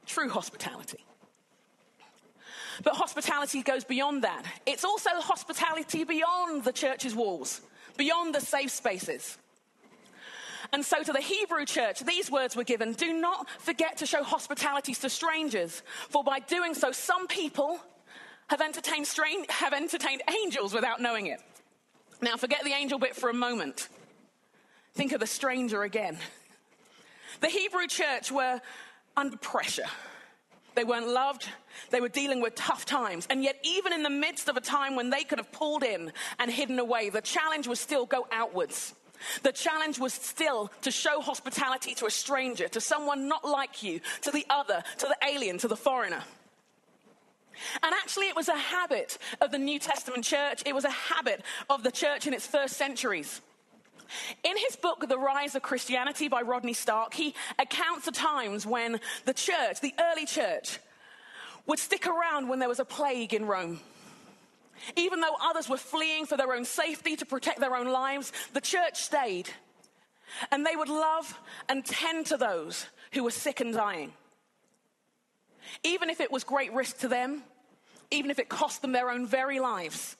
true 0.05 0.29
hospitality. 0.29 1.05
But 2.83 2.95
hospitality 2.95 3.61
goes 3.61 3.83
beyond 3.83 4.23
that. 4.23 4.43
It's 4.65 4.83
also 4.83 5.09
hospitality 5.15 6.03
beyond 6.03 6.63
the 6.63 6.71
church's 6.71 7.15
walls, 7.15 7.61
beyond 7.97 8.33
the 8.33 8.41
safe 8.41 8.71
spaces. 8.71 9.37
And 10.71 10.85
so, 10.85 11.01
to 11.01 11.11
the 11.11 11.21
Hebrew 11.21 11.65
church, 11.65 12.01
these 12.01 12.29
words 12.29 12.55
were 12.55 12.63
given 12.63 12.93
Do 12.93 13.13
not 13.13 13.49
forget 13.59 13.97
to 13.97 14.05
show 14.05 14.23
hospitality 14.23 14.93
to 14.93 15.09
strangers, 15.09 15.81
for 16.09 16.23
by 16.23 16.39
doing 16.39 16.73
so, 16.73 16.91
some 16.91 17.27
people 17.27 17.79
have 18.47 18.61
entertained, 18.61 19.07
strange, 19.07 19.47
have 19.49 19.73
entertained 19.73 20.21
angels 20.43 20.73
without 20.73 21.01
knowing 21.01 21.27
it. 21.27 21.41
Now, 22.21 22.35
forget 22.35 22.63
the 22.63 22.73
angel 22.73 22.99
bit 22.99 23.15
for 23.15 23.29
a 23.29 23.33
moment. 23.33 23.87
Think 24.93 25.11
of 25.11 25.19
the 25.19 25.27
stranger 25.27 25.83
again. 25.83 26.17
The 27.41 27.47
Hebrew 27.47 27.87
church 27.87 28.31
were 28.31 28.59
under 29.15 29.37
pressure. 29.37 29.87
They 30.79 30.85
weren't 30.85 31.09
loved. 31.09 31.45
They 31.89 31.99
were 31.99 32.07
dealing 32.07 32.39
with 32.39 32.55
tough 32.55 32.85
times. 32.85 33.27
And 33.29 33.43
yet, 33.43 33.57
even 33.63 33.91
in 33.91 34.01
the 34.01 34.09
midst 34.09 34.47
of 34.47 34.55
a 34.55 34.61
time 34.61 34.95
when 34.95 35.09
they 35.09 35.25
could 35.25 35.37
have 35.37 35.51
pulled 35.51 35.83
in 35.83 36.13
and 36.39 36.49
hidden 36.49 36.79
away, 36.79 37.09
the 37.09 37.19
challenge 37.19 37.67
was 37.67 37.81
still 37.81 38.05
go 38.05 38.25
outwards. 38.31 38.95
The 39.43 39.51
challenge 39.51 39.99
was 39.99 40.13
still 40.13 40.71
to 40.83 40.89
show 40.89 41.19
hospitality 41.19 41.95
to 41.95 42.05
a 42.05 42.09
stranger, 42.09 42.69
to 42.69 42.79
someone 42.79 43.27
not 43.27 43.43
like 43.43 43.83
you, 43.83 43.99
to 44.21 44.31
the 44.31 44.45
other, 44.49 44.81
to 44.99 45.05
the 45.05 45.17
alien, 45.27 45.57
to 45.57 45.67
the 45.67 45.75
foreigner. 45.75 46.23
And 47.83 47.93
actually, 47.93 48.29
it 48.29 48.37
was 48.37 48.47
a 48.47 48.55
habit 48.55 49.17
of 49.41 49.51
the 49.51 49.59
New 49.59 49.79
Testament 49.79 50.23
church. 50.23 50.63
It 50.65 50.73
was 50.73 50.85
a 50.85 50.89
habit 50.89 51.41
of 51.69 51.83
the 51.83 51.91
church 51.91 52.25
in 52.25 52.33
its 52.33 52.47
first 52.47 52.77
centuries. 52.77 53.41
In 54.43 54.57
his 54.57 54.75
book, 54.75 55.05
The 55.07 55.19
Rise 55.19 55.55
of 55.55 55.61
Christianity 55.61 56.27
by 56.27 56.41
Rodney 56.41 56.73
Stark, 56.73 57.13
he 57.13 57.33
accounts 57.57 58.05
the 58.05 58.11
times 58.11 58.65
when 58.65 58.99
the 59.25 59.33
church, 59.33 59.81
the 59.81 59.93
early 59.99 60.25
church, 60.25 60.79
would 61.65 61.79
stick 61.79 62.07
around 62.07 62.47
when 62.47 62.59
there 62.59 62.69
was 62.69 62.79
a 62.79 62.85
plague 62.85 63.33
in 63.33 63.45
Rome. 63.45 63.79
Even 64.95 65.19
though 65.19 65.35
others 65.41 65.69
were 65.69 65.77
fleeing 65.77 66.25
for 66.25 66.37
their 66.37 66.53
own 66.53 66.65
safety 66.65 67.15
to 67.17 67.25
protect 67.25 67.59
their 67.59 67.75
own 67.75 67.87
lives, 67.87 68.31
the 68.53 68.61
church 68.61 68.95
stayed. 68.95 69.49
And 70.51 70.65
they 70.65 70.75
would 70.75 70.89
love 70.89 71.37
and 71.67 71.85
tend 71.85 72.27
to 72.27 72.37
those 72.37 72.85
who 73.11 73.23
were 73.23 73.31
sick 73.31 73.59
and 73.59 73.73
dying. 73.73 74.13
Even 75.83 76.09
if 76.09 76.19
it 76.19 76.31
was 76.31 76.43
great 76.43 76.73
risk 76.73 76.99
to 76.99 77.07
them, 77.07 77.43
even 78.11 78.31
if 78.31 78.39
it 78.39 78.49
cost 78.49 78.81
them 78.81 78.91
their 78.91 79.09
own 79.09 79.27
very 79.27 79.59
lives. 79.59 80.15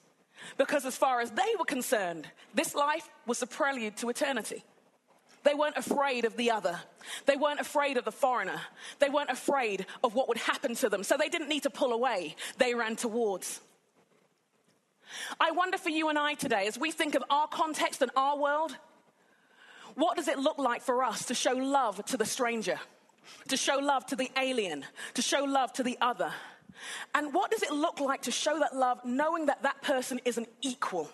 Because 0.56 0.84
as 0.84 0.96
far 0.96 1.20
as 1.20 1.30
they 1.30 1.54
were 1.58 1.64
concerned, 1.64 2.26
this 2.54 2.74
life 2.74 3.08
was 3.26 3.40
the 3.40 3.46
prelude 3.46 3.96
to 3.98 4.08
eternity. 4.08 4.64
They 5.42 5.54
weren't 5.54 5.76
afraid 5.76 6.24
of 6.24 6.36
the 6.36 6.50
other. 6.50 6.78
They 7.26 7.36
weren't 7.36 7.60
afraid 7.60 7.96
of 7.96 8.04
the 8.04 8.12
foreigner. 8.12 8.60
They 8.98 9.08
weren't 9.08 9.30
afraid 9.30 9.86
of 10.04 10.14
what 10.14 10.28
would 10.28 10.36
happen 10.36 10.74
to 10.76 10.88
them. 10.88 11.02
So 11.02 11.16
they 11.16 11.28
didn't 11.28 11.48
need 11.48 11.62
to 11.62 11.70
pull 11.70 11.92
away. 11.92 12.36
They 12.58 12.74
ran 12.74 12.96
towards. 12.96 13.60
I 15.40 15.50
wonder 15.50 15.78
for 15.78 15.88
you 15.88 16.08
and 16.08 16.18
I 16.18 16.34
today, 16.34 16.66
as 16.66 16.78
we 16.78 16.90
think 16.90 17.14
of 17.14 17.24
our 17.30 17.48
context 17.48 18.02
and 18.02 18.10
our 18.16 18.38
world, 18.38 18.76
what 19.94 20.16
does 20.16 20.28
it 20.28 20.38
look 20.38 20.58
like 20.58 20.82
for 20.82 21.02
us 21.02 21.24
to 21.26 21.34
show 21.34 21.52
love 21.52 22.04
to 22.06 22.16
the 22.16 22.24
stranger, 22.24 22.78
to 23.48 23.56
show 23.56 23.78
love 23.78 24.06
to 24.06 24.16
the 24.16 24.30
alien, 24.38 24.84
to 25.14 25.22
show 25.22 25.44
love 25.44 25.72
to 25.74 25.82
the 25.82 25.98
other? 26.00 26.32
And 27.14 27.32
what 27.34 27.50
does 27.50 27.62
it 27.62 27.72
look 27.72 28.00
like 28.00 28.22
to 28.22 28.30
show 28.30 28.58
that 28.58 28.74
love 28.74 29.04
knowing 29.04 29.46
that 29.46 29.62
that 29.62 29.82
person 29.82 30.20
is 30.24 30.38
an 30.38 30.46
equal, 30.62 31.08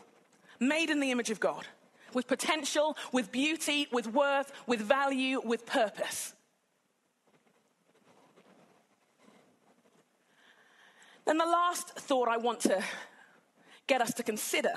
made 0.60 0.90
in 0.90 1.00
the 1.00 1.10
image 1.10 1.30
of 1.30 1.40
God, 1.40 1.66
with 2.14 2.26
potential, 2.26 2.96
with 3.12 3.32
beauty, 3.32 3.88
with 3.92 4.06
worth, 4.06 4.52
with 4.66 4.80
value, 4.80 5.40
with 5.44 5.66
purpose. 5.66 6.34
Then 11.26 11.38
the 11.38 11.44
last 11.44 11.90
thought 11.90 12.28
I 12.28 12.36
want 12.36 12.60
to 12.60 12.82
get 13.86 14.00
us 14.00 14.14
to 14.14 14.22
consider 14.22 14.72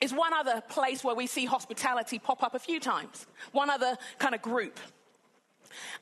is 0.00 0.12
one 0.12 0.32
other 0.32 0.62
place 0.68 1.02
where 1.02 1.14
we 1.14 1.26
see 1.26 1.46
hospitality 1.46 2.18
pop 2.18 2.42
up 2.42 2.54
a 2.54 2.58
few 2.58 2.80
times, 2.80 3.26
one 3.52 3.70
other 3.70 3.96
kind 4.18 4.34
of 4.34 4.42
group. 4.42 4.78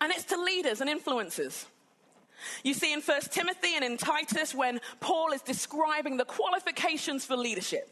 And 0.00 0.12
it's 0.12 0.24
to 0.24 0.40
leaders 0.40 0.80
and 0.80 0.90
influencers. 0.90 1.66
You 2.62 2.74
see 2.74 2.92
in 2.92 3.00
1 3.00 3.20
Timothy 3.30 3.74
and 3.74 3.84
in 3.84 3.96
Titus 3.96 4.54
when 4.54 4.80
Paul 5.00 5.32
is 5.32 5.42
describing 5.42 6.16
the 6.16 6.24
qualifications 6.24 7.24
for 7.24 7.36
leadership, 7.36 7.90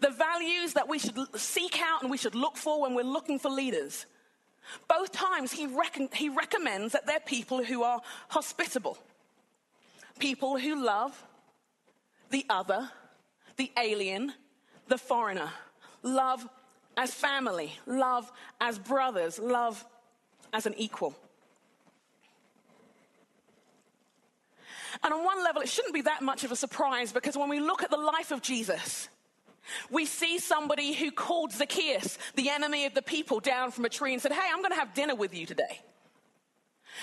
the 0.00 0.10
values 0.10 0.74
that 0.74 0.88
we 0.88 0.98
should 0.98 1.16
seek 1.36 1.80
out 1.80 2.02
and 2.02 2.10
we 2.10 2.18
should 2.18 2.34
look 2.34 2.56
for 2.56 2.82
when 2.82 2.94
we're 2.94 3.02
looking 3.02 3.38
for 3.38 3.50
leaders. 3.50 4.06
Both 4.88 5.12
times 5.12 5.52
he, 5.52 5.66
reckon, 5.66 6.08
he 6.12 6.28
recommends 6.28 6.92
that 6.92 7.06
they're 7.06 7.20
people 7.20 7.62
who 7.64 7.82
are 7.82 8.00
hospitable, 8.28 8.98
people 10.18 10.58
who 10.58 10.84
love 10.84 11.24
the 12.30 12.44
other, 12.50 12.90
the 13.56 13.72
alien, 13.78 14.32
the 14.88 14.98
foreigner, 14.98 15.50
love 16.02 16.46
as 16.96 17.14
family, 17.14 17.72
love 17.86 18.30
as 18.60 18.78
brothers, 18.78 19.38
love 19.38 19.84
as 20.52 20.66
an 20.66 20.74
equal. 20.76 21.14
And 25.02 25.12
on 25.12 25.24
one 25.24 25.42
level, 25.44 25.62
it 25.62 25.68
shouldn't 25.68 25.94
be 25.94 26.02
that 26.02 26.22
much 26.22 26.44
of 26.44 26.52
a 26.52 26.56
surprise 26.56 27.12
because 27.12 27.36
when 27.36 27.48
we 27.48 27.60
look 27.60 27.82
at 27.82 27.90
the 27.90 27.96
life 27.96 28.30
of 28.30 28.42
Jesus, 28.42 29.08
we 29.90 30.06
see 30.06 30.38
somebody 30.38 30.92
who 30.92 31.10
called 31.10 31.52
Zacchaeus, 31.52 32.18
the 32.34 32.50
enemy 32.50 32.86
of 32.86 32.94
the 32.94 33.02
people, 33.02 33.40
down 33.40 33.70
from 33.70 33.84
a 33.84 33.88
tree 33.88 34.12
and 34.12 34.22
said, 34.22 34.32
Hey, 34.32 34.48
I'm 34.50 34.60
going 34.60 34.72
to 34.72 34.78
have 34.78 34.94
dinner 34.94 35.14
with 35.14 35.34
you 35.34 35.46
today. 35.46 35.80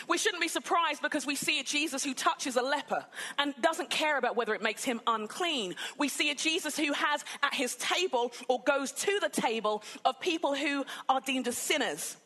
We 0.08 0.18
shouldn't 0.18 0.42
be 0.42 0.48
surprised 0.48 1.02
because 1.02 1.26
we 1.26 1.36
see 1.36 1.60
a 1.60 1.64
Jesus 1.64 2.04
who 2.04 2.14
touches 2.14 2.56
a 2.58 2.62
leper 2.62 3.06
and 3.38 3.54
doesn't 3.62 3.90
care 3.90 4.18
about 4.18 4.36
whether 4.36 4.54
it 4.54 4.62
makes 4.62 4.84
him 4.84 5.02
unclean. 5.08 5.76
We 5.98 6.10
see 6.10 6.32
a 6.32 6.36
Jesus 6.36 6.78
who 6.78 6.92
has 6.94 7.24
at 7.44 7.54
his 7.54 7.76
table 7.76 8.34
or 8.50 8.62
goes 8.64 8.92
to 8.92 9.20
the 9.22 9.30
table 9.30 9.84
of 10.04 10.20
people 10.20 10.54
who 10.54 10.86
are 11.08 11.22
deemed 11.22 11.48
as 11.48 11.58
sinners. 11.58 12.18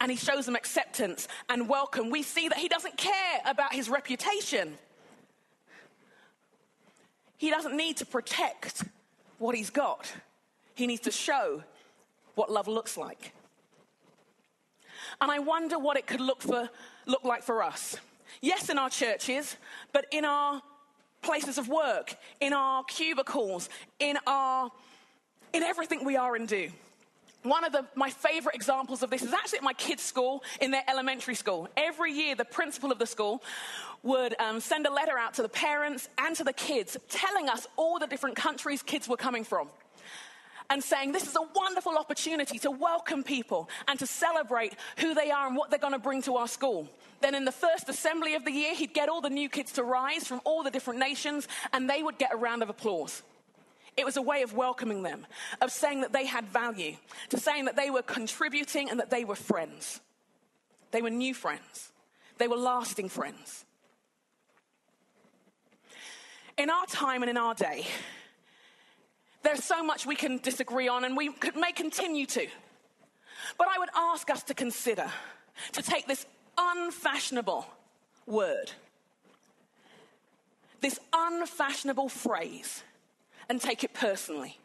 And 0.00 0.10
he 0.10 0.16
shows 0.16 0.46
them 0.46 0.56
acceptance 0.56 1.28
and 1.48 1.68
welcome. 1.68 2.10
We 2.10 2.22
see 2.22 2.48
that 2.48 2.58
he 2.58 2.68
doesn't 2.68 2.96
care 2.96 3.40
about 3.46 3.72
his 3.74 3.88
reputation. 3.88 4.76
He 7.38 7.50
doesn't 7.50 7.76
need 7.76 7.96
to 7.98 8.06
protect 8.06 8.84
what 9.38 9.56
he's 9.56 9.70
got, 9.70 10.12
he 10.74 10.86
needs 10.86 11.02
to 11.02 11.10
show 11.10 11.64
what 12.36 12.50
love 12.50 12.68
looks 12.68 12.96
like. 12.96 13.34
And 15.20 15.30
I 15.30 15.40
wonder 15.40 15.78
what 15.78 15.96
it 15.96 16.06
could 16.06 16.20
look, 16.20 16.40
for, 16.40 16.70
look 17.06 17.24
like 17.24 17.42
for 17.42 17.62
us. 17.62 17.96
Yes, 18.40 18.70
in 18.70 18.78
our 18.78 18.88
churches, 18.88 19.56
but 19.92 20.06
in 20.10 20.24
our 20.24 20.62
places 21.20 21.58
of 21.58 21.68
work, 21.68 22.16
in 22.40 22.52
our 22.52 22.84
cubicles, 22.84 23.68
in 23.98 24.16
our 24.26 24.70
in 25.52 25.62
everything 25.62 26.04
we 26.04 26.16
are 26.16 26.34
and 26.34 26.48
do. 26.48 26.70
One 27.42 27.64
of 27.64 27.72
the, 27.72 27.84
my 27.96 28.10
favorite 28.10 28.54
examples 28.54 29.02
of 29.02 29.10
this 29.10 29.22
is 29.22 29.32
actually 29.32 29.58
at 29.58 29.64
my 29.64 29.72
kids' 29.72 30.02
school 30.02 30.44
in 30.60 30.70
their 30.70 30.84
elementary 30.88 31.34
school. 31.34 31.68
Every 31.76 32.12
year, 32.12 32.36
the 32.36 32.44
principal 32.44 32.92
of 32.92 32.98
the 32.98 33.06
school 33.06 33.42
would 34.04 34.38
um, 34.40 34.60
send 34.60 34.86
a 34.86 34.92
letter 34.92 35.18
out 35.18 35.34
to 35.34 35.42
the 35.42 35.48
parents 35.48 36.08
and 36.18 36.36
to 36.36 36.44
the 36.44 36.52
kids 36.52 36.96
telling 37.08 37.48
us 37.48 37.66
all 37.76 37.98
the 37.98 38.06
different 38.06 38.36
countries 38.36 38.82
kids 38.82 39.08
were 39.08 39.16
coming 39.16 39.42
from 39.44 39.68
and 40.70 40.82
saying 40.82 41.12
this 41.12 41.26
is 41.26 41.36
a 41.36 41.42
wonderful 41.54 41.98
opportunity 41.98 42.58
to 42.60 42.70
welcome 42.70 43.22
people 43.22 43.68
and 43.88 43.98
to 43.98 44.06
celebrate 44.06 44.74
who 44.98 45.12
they 45.12 45.30
are 45.30 45.46
and 45.46 45.56
what 45.56 45.70
they're 45.70 45.78
going 45.78 45.92
to 45.92 45.98
bring 45.98 46.22
to 46.22 46.36
our 46.36 46.48
school. 46.48 46.88
Then, 47.20 47.34
in 47.34 47.44
the 47.44 47.52
first 47.52 47.88
assembly 47.88 48.34
of 48.34 48.44
the 48.44 48.50
year, 48.50 48.74
he'd 48.74 48.94
get 48.94 49.08
all 49.08 49.20
the 49.20 49.30
new 49.30 49.48
kids 49.48 49.72
to 49.72 49.84
rise 49.84 50.26
from 50.26 50.40
all 50.44 50.62
the 50.62 50.70
different 50.70 50.98
nations 50.98 51.46
and 51.72 51.90
they 51.90 52.02
would 52.02 52.18
get 52.18 52.32
a 52.32 52.36
round 52.36 52.62
of 52.62 52.70
applause. 52.70 53.22
It 53.96 54.04
was 54.04 54.16
a 54.16 54.22
way 54.22 54.42
of 54.42 54.54
welcoming 54.54 55.02
them, 55.02 55.26
of 55.60 55.70
saying 55.70 56.00
that 56.00 56.12
they 56.12 56.24
had 56.24 56.46
value, 56.46 56.96
to 57.28 57.38
saying 57.38 57.66
that 57.66 57.76
they 57.76 57.90
were 57.90 58.02
contributing 58.02 58.88
and 58.88 58.98
that 59.00 59.10
they 59.10 59.24
were 59.24 59.34
friends. 59.34 60.00
They 60.92 61.02
were 61.02 61.10
new 61.10 61.34
friends, 61.34 61.92
they 62.38 62.48
were 62.48 62.56
lasting 62.56 63.08
friends. 63.08 63.64
In 66.58 66.68
our 66.68 66.84
time 66.86 67.22
and 67.22 67.30
in 67.30 67.38
our 67.38 67.54
day, 67.54 67.86
there's 69.42 69.64
so 69.64 69.82
much 69.82 70.06
we 70.06 70.14
can 70.14 70.38
disagree 70.38 70.86
on, 70.86 71.04
and 71.04 71.16
we 71.16 71.30
may 71.56 71.72
continue 71.72 72.26
to. 72.26 72.46
But 73.58 73.68
I 73.74 73.78
would 73.78 73.88
ask 73.96 74.30
us 74.30 74.42
to 74.44 74.54
consider 74.54 75.10
to 75.72 75.82
take 75.82 76.06
this 76.06 76.26
unfashionable 76.56 77.66
word, 78.26 78.70
this 80.80 80.98
unfashionable 81.12 82.08
phrase, 82.08 82.84
and 83.48 83.60
take 83.60 83.84
it 83.84 83.94
personally. 83.94 84.58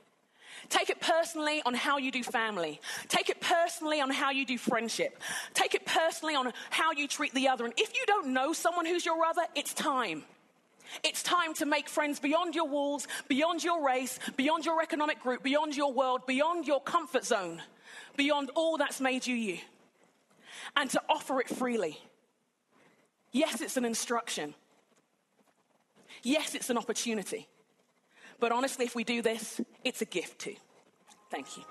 Take 0.70 0.90
it 0.90 1.00
personally 1.00 1.62
on 1.66 1.74
how 1.74 1.98
you 1.98 2.12
do 2.12 2.24
family. 2.24 2.82
Take 3.08 3.30
it 3.30 3.40
personally 3.40 4.02
on 4.02 4.10
how 4.10 4.32
you 4.32 4.46
do 4.46 4.58
friendship. 4.58 5.22
Take 5.54 5.76
it 5.76 5.86
personally 5.86 6.36
on 6.36 6.52
how 6.70 6.92
you 6.92 7.08
treat 7.08 7.34
the 7.34 7.48
other. 7.48 7.64
And 7.66 7.74
if 7.78 7.96
you 7.96 8.04
don't 8.06 8.34
know 8.34 8.54
someone 8.54 8.86
who's 8.86 9.06
your 9.06 9.24
other, 9.24 9.44
it's 9.56 9.74
time. 9.74 10.24
It's 11.04 11.24
time 11.24 11.54
to 11.56 11.66
make 11.66 11.90
friends 11.90 12.20
beyond 12.20 12.56
your 12.56 12.68
walls, 12.68 13.08
beyond 13.28 13.64
your 13.64 13.86
race, 13.86 14.20
beyond 14.36 14.66
your 14.66 14.82
economic 14.82 15.22
group, 15.22 15.44
beyond 15.44 15.76
your 15.76 15.94
world, 15.94 16.26
beyond 16.26 16.68
your 16.68 16.82
comfort 16.82 17.26
zone, 17.26 17.62
beyond 18.16 18.52
all 18.56 18.78
that's 18.78 19.00
made 19.00 19.26
you 19.28 19.36
you. 19.36 19.58
And 20.76 20.90
to 20.92 21.02
offer 21.10 21.40
it 21.40 21.50
freely. 21.50 22.00
Yes, 23.32 23.62
it's 23.62 23.78
an 23.78 23.86
instruction. 23.86 24.54
Yes, 26.24 26.56
it's 26.56 26.70
an 26.70 26.78
opportunity. 26.78 27.48
But 28.40 28.52
honestly, 28.52 28.86
if 28.86 28.96
we 28.96 29.04
do 29.04 29.22
this, 29.22 29.62
it's 29.84 30.02
a 30.02 30.06
gift 30.06 30.40
too. 30.40 30.56
Thank 31.32 31.58
you. 31.58 31.64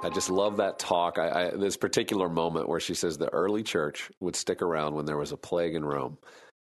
I 0.00 0.10
just 0.10 0.30
love 0.30 0.58
that 0.58 0.78
talk. 0.78 1.18
I, 1.18 1.28
I, 1.28 1.50
this 1.50 1.76
particular 1.76 2.28
moment 2.28 2.68
where 2.68 2.80
she 2.80 2.94
says 2.94 3.18
the 3.18 3.32
early 3.32 3.64
church 3.64 4.10
would 4.20 4.36
stick 4.36 4.62
around 4.62 4.94
when 4.94 5.06
there 5.06 5.18
was 5.18 5.32
a 5.32 5.36
plague 5.36 5.74
in 5.74 5.84
Rome. 5.84 6.18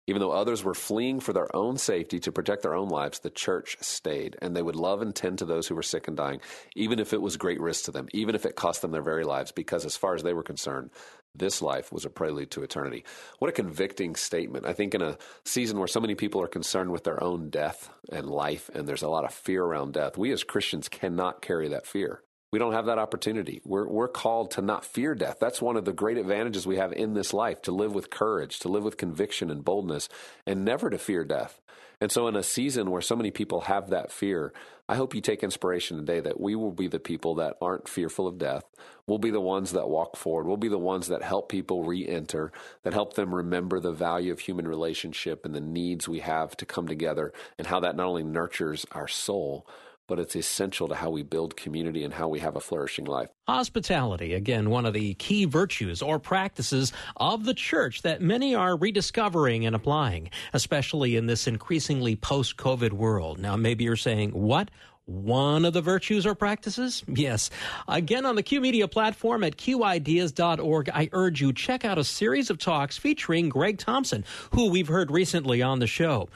Even 0.07 0.21
though 0.21 0.31
others 0.31 0.63
were 0.63 0.73
fleeing 0.73 1.19
for 1.19 1.33
their 1.33 1.53
own 1.55 1.77
safety 1.77 2.19
to 2.21 2.31
protect 2.31 2.63
their 2.63 2.73
own 2.73 2.87
lives, 2.87 3.19
the 3.19 3.29
church 3.29 3.77
stayed, 3.81 4.37
and 4.41 4.55
they 4.55 4.61
would 4.61 4.75
love 4.75 5.01
and 5.01 5.13
tend 5.13 5.37
to 5.39 5.45
those 5.45 5.67
who 5.67 5.75
were 5.75 5.83
sick 5.83 6.07
and 6.07 6.15
dying, 6.15 6.39
even 6.75 6.97
if 6.97 7.11
it 7.13 7.21
was 7.21 7.35
great 7.35 7.59
risk 7.59 7.85
to 7.85 7.91
them, 7.91 8.07
even 8.13 8.33
if 8.33 8.45
it 8.45 8.55
cost 8.55 8.81
them 8.81 8.91
their 8.91 9.01
very 9.01 9.25
lives, 9.25 9.51
because 9.51 9.85
as 9.85 9.97
far 9.97 10.15
as 10.15 10.23
they 10.23 10.33
were 10.33 10.43
concerned, 10.43 10.89
this 11.37 11.61
life 11.61 11.91
was 11.91 12.05
a 12.05 12.09
prelude 12.09 12.51
to 12.51 12.63
eternity. 12.63 13.05
What 13.39 13.49
a 13.49 13.53
convicting 13.53 14.15
statement. 14.15 14.65
I 14.65 14.73
think 14.73 14.95
in 14.95 15.01
a 15.01 15.17
season 15.45 15.77
where 15.77 15.87
so 15.87 15.99
many 15.99 16.15
people 16.15 16.41
are 16.41 16.47
concerned 16.47 16.91
with 16.91 17.03
their 17.03 17.23
own 17.23 17.49
death 17.49 17.89
and 18.11 18.29
life, 18.29 18.69
and 18.73 18.87
there's 18.87 19.03
a 19.03 19.09
lot 19.09 19.25
of 19.25 19.33
fear 19.33 19.63
around 19.63 19.93
death, 19.93 20.17
we 20.17 20.31
as 20.31 20.43
Christians 20.43 20.89
cannot 20.89 21.41
carry 21.41 21.67
that 21.69 21.85
fear. 21.85 22.21
We 22.51 22.59
don't 22.59 22.73
have 22.73 22.85
that 22.85 22.97
opportunity. 22.97 23.61
We're, 23.65 23.87
we're 23.87 24.07
called 24.07 24.51
to 24.51 24.61
not 24.61 24.85
fear 24.85 25.15
death. 25.15 25.37
That's 25.39 25.61
one 25.61 25.75
of 25.75 25.83
the 25.83 25.91
great 25.91 26.17
advantages 26.17 26.65
we 26.65 26.77
have 26.77 26.93
in 26.93 27.13
this 27.13 27.33
life 27.33 27.61
to 27.63 27.71
live 27.71 27.93
with 27.93 28.09
courage, 28.09 28.59
to 28.59 28.69
live 28.69 28.83
with 28.83 28.95
conviction 28.95 29.51
and 29.51 29.65
boldness, 29.65 30.07
and 30.45 30.63
never 30.63 30.89
to 30.89 30.97
fear 30.97 31.25
death. 31.25 31.59
And 31.99 32.11
so, 32.11 32.27
in 32.27 32.35
a 32.35 32.43
season 32.43 32.91
where 32.91 33.01
so 33.01 33.15
many 33.15 33.31
people 33.31 33.61
have 33.61 33.89
that 33.89 34.11
fear, 34.11 34.53
I 34.89 34.95
hope 34.95 35.13
you 35.13 35.19
take 35.19 35.43
inspiration 35.43 35.97
today 35.97 36.21
that 36.21 36.39
we 36.39 36.55
will 36.55 36.71
be 36.71 36.87
the 36.87 36.99
people 36.99 37.35
that 37.35 37.57
aren't 37.61 37.89
fearful 37.89 38.25
of 38.25 38.37
death. 38.37 38.63
We'll 39.05 39.17
be 39.17 39.31
the 39.31 39.41
ones 39.41 39.73
that 39.73 39.89
walk 39.89 40.15
forward. 40.15 40.47
We'll 40.47 40.55
be 40.55 40.69
the 40.69 40.77
ones 40.77 41.07
that 41.07 41.21
help 41.21 41.49
people 41.49 41.83
re 41.83 42.07
enter, 42.07 42.53
that 42.83 42.93
help 42.93 43.13
them 43.13 43.35
remember 43.35 43.81
the 43.81 43.91
value 43.91 44.31
of 44.31 44.39
human 44.39 44.65
relationship 44.65 45.45
and 45.45 45.53
the 45.53 45.59
needs 45.59 46.07
we 46.07 46.19
have 46.19 46.55
to 46.57 46.65
come 46.65 46.87
together, 46.87 47.33
and 47.57 47.67
how 47.67 47.81
that 47.81 47.97
not 47.97 48.07
only 48.07 48.23
nurtures 48.23 48.85
our 48.93 49.09
soul, 49.09 49.67
but 50.07 50.19
it's 50.19 50.35
essential 50.35 50.87
to 50.87 50.95
how 50.95 51.09
we 51.09 51.21
build 51.21 51.55
community 51.57 52.03
and 52.03 52.13
how 52.13 52.27
we 52.27 52.39
have 52.39 52.55
a 52.55 52.59
flourishing 52.59 53.05
life. 53.05 53.29
Hospitality, 53.47 54.33
again, 54.33 54.69
one 54.69 54.85
of 54.85 54.93
the 54.93 55.13
key 55.15 55.45
virtues 55.45 56.01
or 56.01 56.17
practices 56.17 56.93
of 57.17 57.45
the 57.45 57.53
church 57.53 58.01
that 58.01 58.21
many 58.21 58.55
are 58.55 58.77
rediscovering 58.77 59.65
and 59.65 59.75
applying, 59.75 60.29
especially 60.53 61.15
in 61.15 61.27
this 61.27 61.47
increasingly 61.47 62.15
post 62.15 62.57
COVID 62.57 62.93
world. 62.93 63.37
Now, 63.37 63.55
maybe 63.55 63.83
you're 63.83 63.95
saying, 63.95 64.31
what? 64.31 64.71
one 65.07 65.63
of 65.63 65.73
the 65.73 65.81
virtues 65.81 66.25
or 66.25 66.35
practices? 66.35 67.03
Yes. 67.07 67.49
Again, 67.87 68.25
on 68.25 68.35
the 68.35 68.43
Q 68.43 68.61
Media 68.61 68.87
platform 68.87 69.43
at 69.43 69.57
qideas.org, 69.57 70.89
I 70.89 71.09
urge 71.13 71.41
you 71.41 71.53
check 71.53 71.85
out 71.85 71.97
a 71.97 72.03
series 72.03 72.49
of 72.49 72.57
talks 72.57 72.97
featuring 72.97 73.49
Greg 73.49 73.77
Thompson, 73.77 74.25
who 74.51 74.69
we've 74.69 74.89
heard 74.89 75.09
recently 75.09 75.61
on 75.61 75.79
the 75.79 75.87
show. 75.87 76.29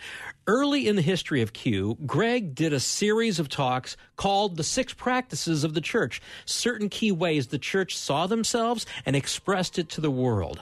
Early 0.47 0.87
in 0.87 0.95
the 0.95 1.03
history 1.03 1.43
of 1.43 1.53
Q, 1.53 1.99
Greg 2.07 2.55
did 2.55 2.73
a 2.73 2.79
series 2.79 3.39
of 3.39 3.47
talks 3.47 3.95
called 4.15 4.57
The 4.57 4.63
Six 4.63 4.91
Practices 4.91 5.63
of 5.63 5.75
the 5.75 5.81
Church, 5.81 6.19
certain 6.45 6.89
key 6.89 7.11
ways 7.11 7.47
the 7.47 7.59
church 7.59 7.95
saw 7.95 8.25
themselves 8.25 8.87
and 9.05 9.15
expressed 9.15 9.77
it 9.77 9.89
to 9.89 10.01
the 10.01 10.09
world. 10.09 10.59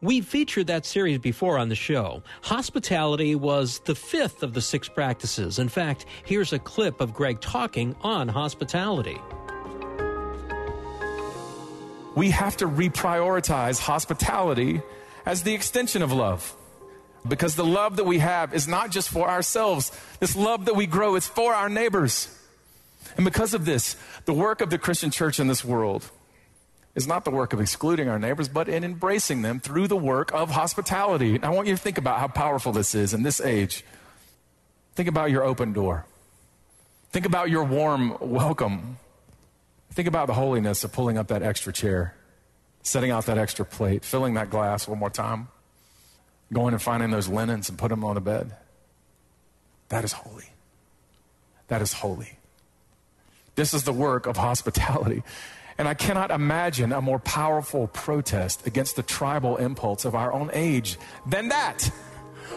We 0.00 0.20
featured 0.20 0.66
that 0.66 0.84
series 0.84 1.18
before 1.18 1.58
on 1.58 1.68
the 1.68 1.76
show. 1.76 2.24
Hospitality 2.42 3.36
was 3.36 3.78
the 3.84 3.94
fifth 3.94 4.42
of 4.42 4.52
the 4.52 4.60
six 4.60 4.88
practices. 4.88 5.60
In 5.60 5.68
fact, 5.68 6.06
here's 6.24 6.52
a 6.52 6.58
clip 6.58 7.00
of 7.00 7.14
Greg 7.14 7.40
talking 7.40 7.94
on 8.00 8.26
hospitality. 8.26 9.20
We 12.16 12.30
have 12.30 12.56
to 12.56 12.66
reprioritize 12.66 13.78
hospitality 13.78 14.82
as 15.24 15.44
the 15.44 15.54
extension 15.54 16.02
of 16.02 16.12
love. 16.12 16.56
Because 17.26 17.54
the 17.54 17.64
love 17.64 17.96
that 17.96 18.04
we 18.04 18.18
have 18.18 18.54
is 18.54 18.66
not 18.66 18.90
just 18.90 19.10
for 19.10 19.28
ourselves. 19.28 19.92
This 20.20 20.36
love 20.36 20.64
that 20.64 20.76
we 20.76 20.86
grow 20.86 21.16
is 21.16 21.26
for 21.26 21.54
our 21.54 21.68
neighbors. 21.68 22.34
And 23.16 23.24
because 23.24 23.52
of 23.54 23.64
this, 23.64 23.96
the 24.24 24.32
work 24.32 24.60
of 24.60 24.70
the 24.70 24.78
Christian 24.78 25.10
church 25.10 25.38
in 25.38 25.46
this 25.46 25.64
world 25.64 26.10
is 26.94 27.06
not 27.06 27.24
the 27.24 27.30
work 27.30 27.52
of 27.52 27.60
excluding 27.60 28.08
our 28.08 28.18
neighbors, 28.18 28.48
but 28.48 28.68
in 28.68 28.84
embracing 28.84 29.42
them 29.42 29.60
through 29.60 29.86
the 29.86 29.96
work 29.96 30.32
of 30.32 30.50
hospitality. 30.50 31.34
And 31.34 31.44
I 31.44 31.50
want 31.50 31.68
you 31.68 31.74
to 31.74 31.80
think 31.80 31.98
about 31.98 32.18
how 32.18 32.28
powerful 32.28 32.72
this 32.72 32.94
is 32.94 33.12
in 33.12 33.22
this 33.22 33.40
age. 33.40 33.84
Think 34.94 35.08
about 35.08 35.30
your 35.30 35.44
open 35.44 35.72
door. 35.72 36.06
Think 37.10 37.26
about 37.26 37.50
your 37.50 37.64
warm 37.64 38.16
welcome. 38.20 38.98
Think 39.92 40.08
about 40.08 40.26
the 40.26 40.34
holiness 40.34 40.84
of 40.84 40.92
pulling 40.92 41.18
up 41.18 41.28
that 41.28 41.42
extra 41.42 41.72
chair, 41.72 42.14
setting 42.82 43.10
out 43.10 43.26
that 43.26 43.38
extra 43.38 43.64
plate, 43.64 44.04
filling 44.04 44.34
that 44.34 44.50
glass 44.50 44.88
one 44.88 44.98
more 44.98 45.10
time 45.10 45.48
going 46.52 46.74
and 46.74 46.82
finding 46.82 47.10
those 47.10 47.28
linens 47.28 47.68
and 47.68 47.78
put 47.78 47.88
them 47.88 48.04
on 48.04 48.14
the 48.14 48.20
bed. 48.20 48.54
That 49.88 50.04
is 50.04 50.12
holy. 50.12 50.50
That 51.68 51.82
is 51.82 51.92
holy. 51.92 52.38
This 53.54 53.74
is 53.74 53.84
the 53.84 53.92
work 53.92 54.26
of 54.26 54.36
hospitality. 54.36 55.22
And 55.78 55.88
I 55.88 55.94
cannot 55.94 56.30
imagine 56.30 56.92
a 56.92 57.00
more 57.00 57.18
powerful 57.18 57.86
protest 57.88 58.66
against 58.66 58.96
the 58.96 59.02
tribal 59.02 59.56
impulse 59.56 60.04
of 60.04 60.14
our 60.14 60.32
own 60.32 60.50
age 60.52 60.98
than 61.26 61.48
that. 61.48 61.90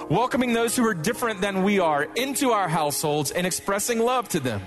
Welcoming 0.09 0.53
those 0.53 0.75
who 0.75 0.85
are 0.85 0.93
different 0.93 1.39
than 1.39 1.63
we 1.63 1.79
are 1.79 2.03
into 2.15 2.51
our 2.51 2.67
households 2.67 3.31
and 3.31 3.47
expressing 3.47 3.99
love 3.99 4.27
to 4.29 4.39
them. 4.39 4.61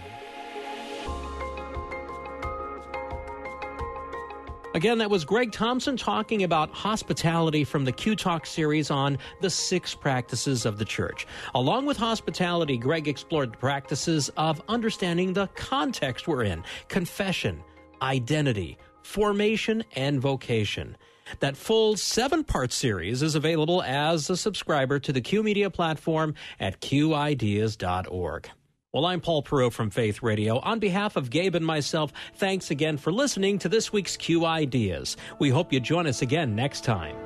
Again, 4.76 4.98
that 4.98 5.08
was 5.08 5.24
Greg 5.24 5.52
Thompson 5.52 5.96
talking 5.96 6.42
about 6.42 6.70
hospitality 6.70 7.64
from 7.64 7.86
the 7.86 7.92
Q 7.92 8.14
Talk 8.14 8.44
series 8.44 8.90
on 8.90 9.16
the 9.40 9.48
six 9.48 9.94
practices 9.94 10.66
of 10.66 10.76
the 10.76 10.84
church. 10.84 11.26
Along 11.54 11.86
with 11.86 11.96
hospitality, 11.96 12.76
Greg 12.76 13.08
explored 13.08 13.54
the 13.54 13.56
practices 13.56 14.28
of 14.36 14.60
understanding 14.68 15.32
the 15.32 15.46
context 15.54 16.28
we're 16.28 16.42
in 16.42 16.62
confession, 16.88 17.64
identity, 18.02 18.76
formation, 19.02 19.82
and 19.94 20.20
vocation. 20.20 20.94
That 21.40 21.56
full 21.56 21.96
seven 21.96 22.44
part 22.44 22.70
series 22.70 23.22
is 23.22 23.34
available 23.34 23.82
as 23.82 24.28
a 24.28 24.36
subscriber 24.36 24.98
to 24.98 25.10
the 25.10 25.22
Q 25.22 25.42
Media 25.42 25.70
platform 25.70 26.34
at 26.60 26.82
qideas.org. 26.82 28.50
Well, 28.92 29.05
I'm 29.05 29.20
Paul 29.20 29.42
Perot 29.42 29.72
from 29.72 29.90
Faith 29.90 30.22
Radio. 30.22 30.61
On 30.61 30.79
behalf 30.79 31.16
of 31.16 31.29
Gabe 31.29 31.57
and 31.57 31.66
myself, 31.66 32.12
thanks 32.37 32.70
again 32.70 32.96
for 32.96 33.12
listening 33.12 33.59
to 33.59 33.68
this 33.68 33.92
week's 33.92 34.16
Q 34.16 34.46
Ideas. 34.46 35.16
We 35.38 35.51
hope 35.51 35.72
you 35.72 35.81
join 35.81 36.07
us 36.07 36.22
again 36.22 36.55
next 36.55 36.85
time. 36.85 37.25